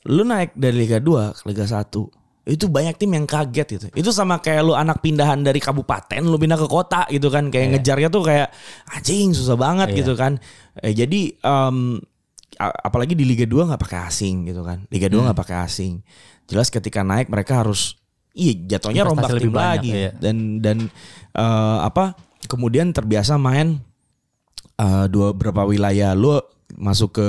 [0.08, 1.84] lu naik dari Liga 2 ke Liga 1
[2.48, 3.86] itu banyak tim yang kaget gitu.
[3.92, 7.76] Itu sama kayak lu anak pindahan dari kabupaten lu pindah ke kota gitu kan kayak
[7.76, 8.48] ngejarnya tuh kayak
[8.88, 9.98] anjing susah banget Iya.
[10.00, 10.40] gitu kan.
[10.80, 11.36] Eh, jadi
[12.58, 14.88] a- apalagi di Liga 2 nggak pakai asing gitu kan.
[14.88, 16.00] Liga 2 nggak pakai asing.
[16.48, 18.00] Jelas ketika naik mereka harus
[18.32, 20.12] iya jatuhnya rombak tim banyak, lagi iya.
[20.16, 20.78] dan dan
[21.34, 22.14] eh, apa
[22.48, 23.82] kemudian terbiasa main
[24.78, 26.38] eh, dua berapa wilayah lu
[26.78, 27.28] masuk ke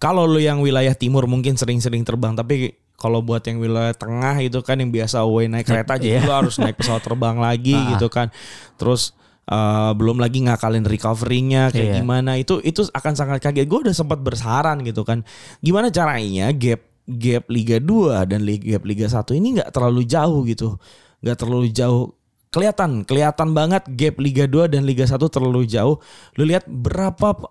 [0.00, 4.62] kalau lu yang wilayah timur mungkin sering-sering terbang tapi kalau buat yang wilayah tengah itu
[4.62, 6.24] kan yang biasa away naik kereta jadi Iya.
[6.24, 7.98] lu harus naik pesawat terbang lagi Ah.
[7.98, 8.30] gitu kan
[8.78, 9.10] terus
[9.42, 11.96] eh, belum lagi ngakalin recovery-nya kayak Iya.
[11.98, 15.26] gimana itu itu akan sangat kaget gue udah sempat bersaran gitu kan
[15.58, 20.78] gimana caranya gap gap Liga 2 dan gap Liga 1 ini nggak terlalu jauh gitu
[21.20, 22.14] nggak terlalu jauh
[22.52, 25.96] kelihatan kelihatan banget gap Liga 2 dan Liga 1 terlalu jauh.
[26.36, 27.48] Lu lihat berapa ya,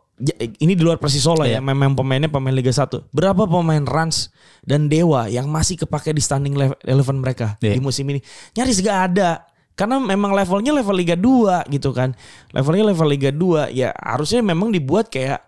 [0.62, 1.60] ini di luar Persis Solo ya, Iya.
[1.60, 3.10] memang pemainnya pemain Liga 1.
[3.10, 4.30] Berapa pemain Rans
[4.62, 7.76] dan Dewa yang masih kepake di standing level eleven mereka Iya.
[7.76, 8.22] di musim ini?
[8.54, 9.50] Nyaris gak ada.
[9.74, 12.14] Karena memang levelnya level Liga 2 gitu kan.
[12.54, 15.42] Levelnya level Liga 2 ya harusnya memang dibuat kayak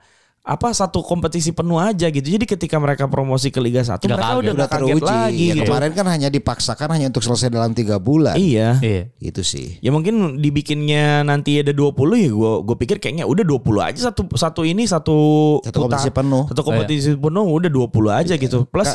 [0.44, 2.28] apa satu kompetisi penuh aja gitu.
[2.28, 4.36] Jadi ketika mereka promosi ke Liga 1 Udah mereka kaget.
[4.44, 5.08] udah Udah gak kaget teruji.
[5.08, 5.72] lagi Ya, gitu.
[5.72, 8.36] Kemarin kan hanya dipaksakan hanya untuk selesai dalam tiga bulan.
[8.36, 8.76] Iya.
[8.84, 9.04] Iya.
[9.24, 9.80] Itu sih.
[9.80, 14.28] Ya mungkin dibikinnya nanti ada 20 ya gue gue pikir kayaknya udah 20 aja satu
[14.36, 15.18] satu ini satu
[15.64, 16.44] Satu kompetisi penuh.
[16.52, 18.68] Satu kompetisi penuh udah 20 aja gitu.
[18.68, 18.92] Plus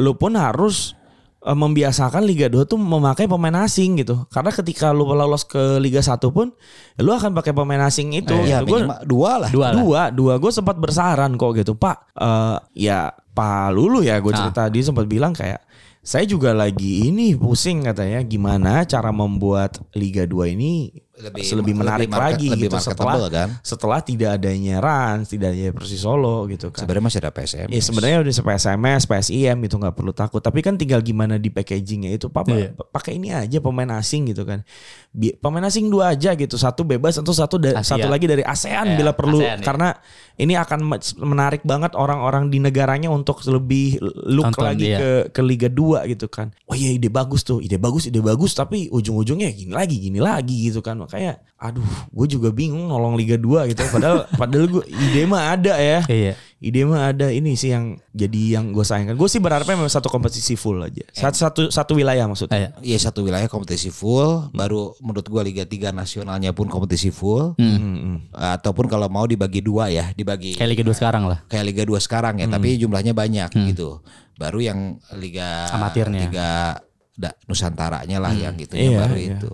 [0.00, 0.96] lu pun harus
[1.52, 4.26] membiasakan Liga 2 tuh memakai pemain asing gitu.
[4.28, 6.50] Karena ketika lu lolos ke Liga 1 pun
[6.96, 8.34] ya lu akan pakai pemain asing itu.
[8.42, 8.72] Ya, Gitu.
[8.72, 9.50] Gua- dua lah.
[9.52, 9.74] Dua lah.
[9.76, 14.38] dua dua gue sempat bersaran kok gitu pak eh, ya pak lulu ya gue Ah.
[14.40, 15.60] cerita dia sempat bilang kayak
[16.00, 22.06] saya juga lagi ini pusing katanya gimana cara membuat Liga 2 ini Lebih- lebih, menarik
[22.06, 23.48] lebih market- lagi lebih gitu setelah kan?
[23.64, 27.68] setelah tidak adanya Rans tidak adanya Persis Solo gitu kan Sebenarnya masih ada PSM.
[27.68, 30.38] Ya sebenarnya udah PSMS, PSIM itu nggak perlu takut.
[30.38, 32.28] Tapi kan tinggal gimana di packagingnya itu.
[32.28, 32.76] Papa Iya.
[32.76, 34.60] pakai ini aja pemain asing gitu kan.
[35.08, 36.54] Bi- pemain asing dua aja gitu.
[36.54, 37.96] Satu bebas atau satu da- Asia.
[37.96, 39.40] satu lagi dari ASEAN Ya, bila perlu.
[39.40, 39.64] ASEAN, ya.
[39.64, 39.88] Karena
[40.36, 43.96] ini akan me- menarik banget orang-orang di negaranya untuk lebih
[44.28, 44.98] look Tonton, lagi iya.
[45.00, 46.52] ke ke Liga 2 gitu kan.
[46.68, 48.52] Oh iya ide bagus tuh, ide bagus, ide bagus.
[48.52, 51.05] Tapi ujung-ujungnya gini lagi, gini lagi gitu kan.
[51.06, 53.80] Makanya, aduh, gue juga bingung nolong Liga 2 gitu.
[53.88, 56.34] Padahal, padahal gue ide mah ada ya Iya.
[56.56, 59.14] ide mah ada ini sih yang jadi yang gue sayangkan.
[59.14, 61.04] Gue sih berharapnya memang satu kompetisi full aja.
[61.10, 62.56] Satu satu satu wilayah maksudnya.
[62.56, 62.70] Iya.
[62.82, 67.54] Iya satu wilayah kompetisi full, baru menurut gua Liga 3 nasionalnya pun kompetisi full.
[67.54, 71.38] Hmm, Ataupun kalau mau dibagi dua ya, dibagi Kayak Liga 2 sekarang lah.
[71.46, 74.00] kayak Liga 2 sekarang ya, tapi jumlahnya banyak gitu.
[74.34, 76.20] Baru yang Liga Amatirnya.
[76.22, 76.50] Liga
[77.12, 79.34] da- Nusantaranya lah yang gitu Iya, baru iya.
[79.34, 79.48] itu.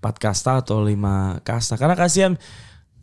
[0.00, 1.76] Empat kasta atau lima kasta.
[1.76, 2.40] Karena kasihan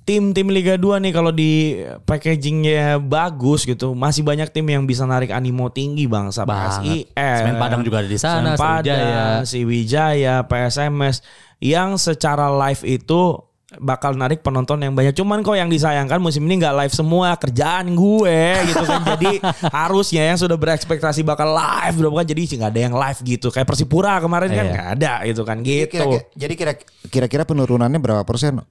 [0.02, 1.78] tim-tim Liga 2 nih kalau di
[2.10, 3.94] packagingnya bagus gitu.
[3.94, 6.42] Masih banyak tim yang bisa narik animo tinggi bangsa.
[6.42, 7.14] PSIS.
[7.14, 9.46] Semen Padang juga ada di sana, Semen Padang, Sriwijaya.
[9.46, 11.22] Sriwijaya, PSMS.
[11.62, 15.12] Yang secara live itu bakal narik penonton yang banyak.
[15.12, 19.04] Cuman kok yang disayangkan musim ini nggak live semua kerjaan gue gitu kan.
[19.12, 23.52] Jadi harusnya yang sudah berekspektasi bakal live udah bukan jadi nggak ada yang live gitu.
[23.52, 24.72] Kayak Persipura kemarin kan Iya.
[24.72, 26.08] nggak ada gitu kan gitu.
[26.32, 26.80] Jadi kira-
[27.12, 28.64] kira-kira penurunannya berapa persen?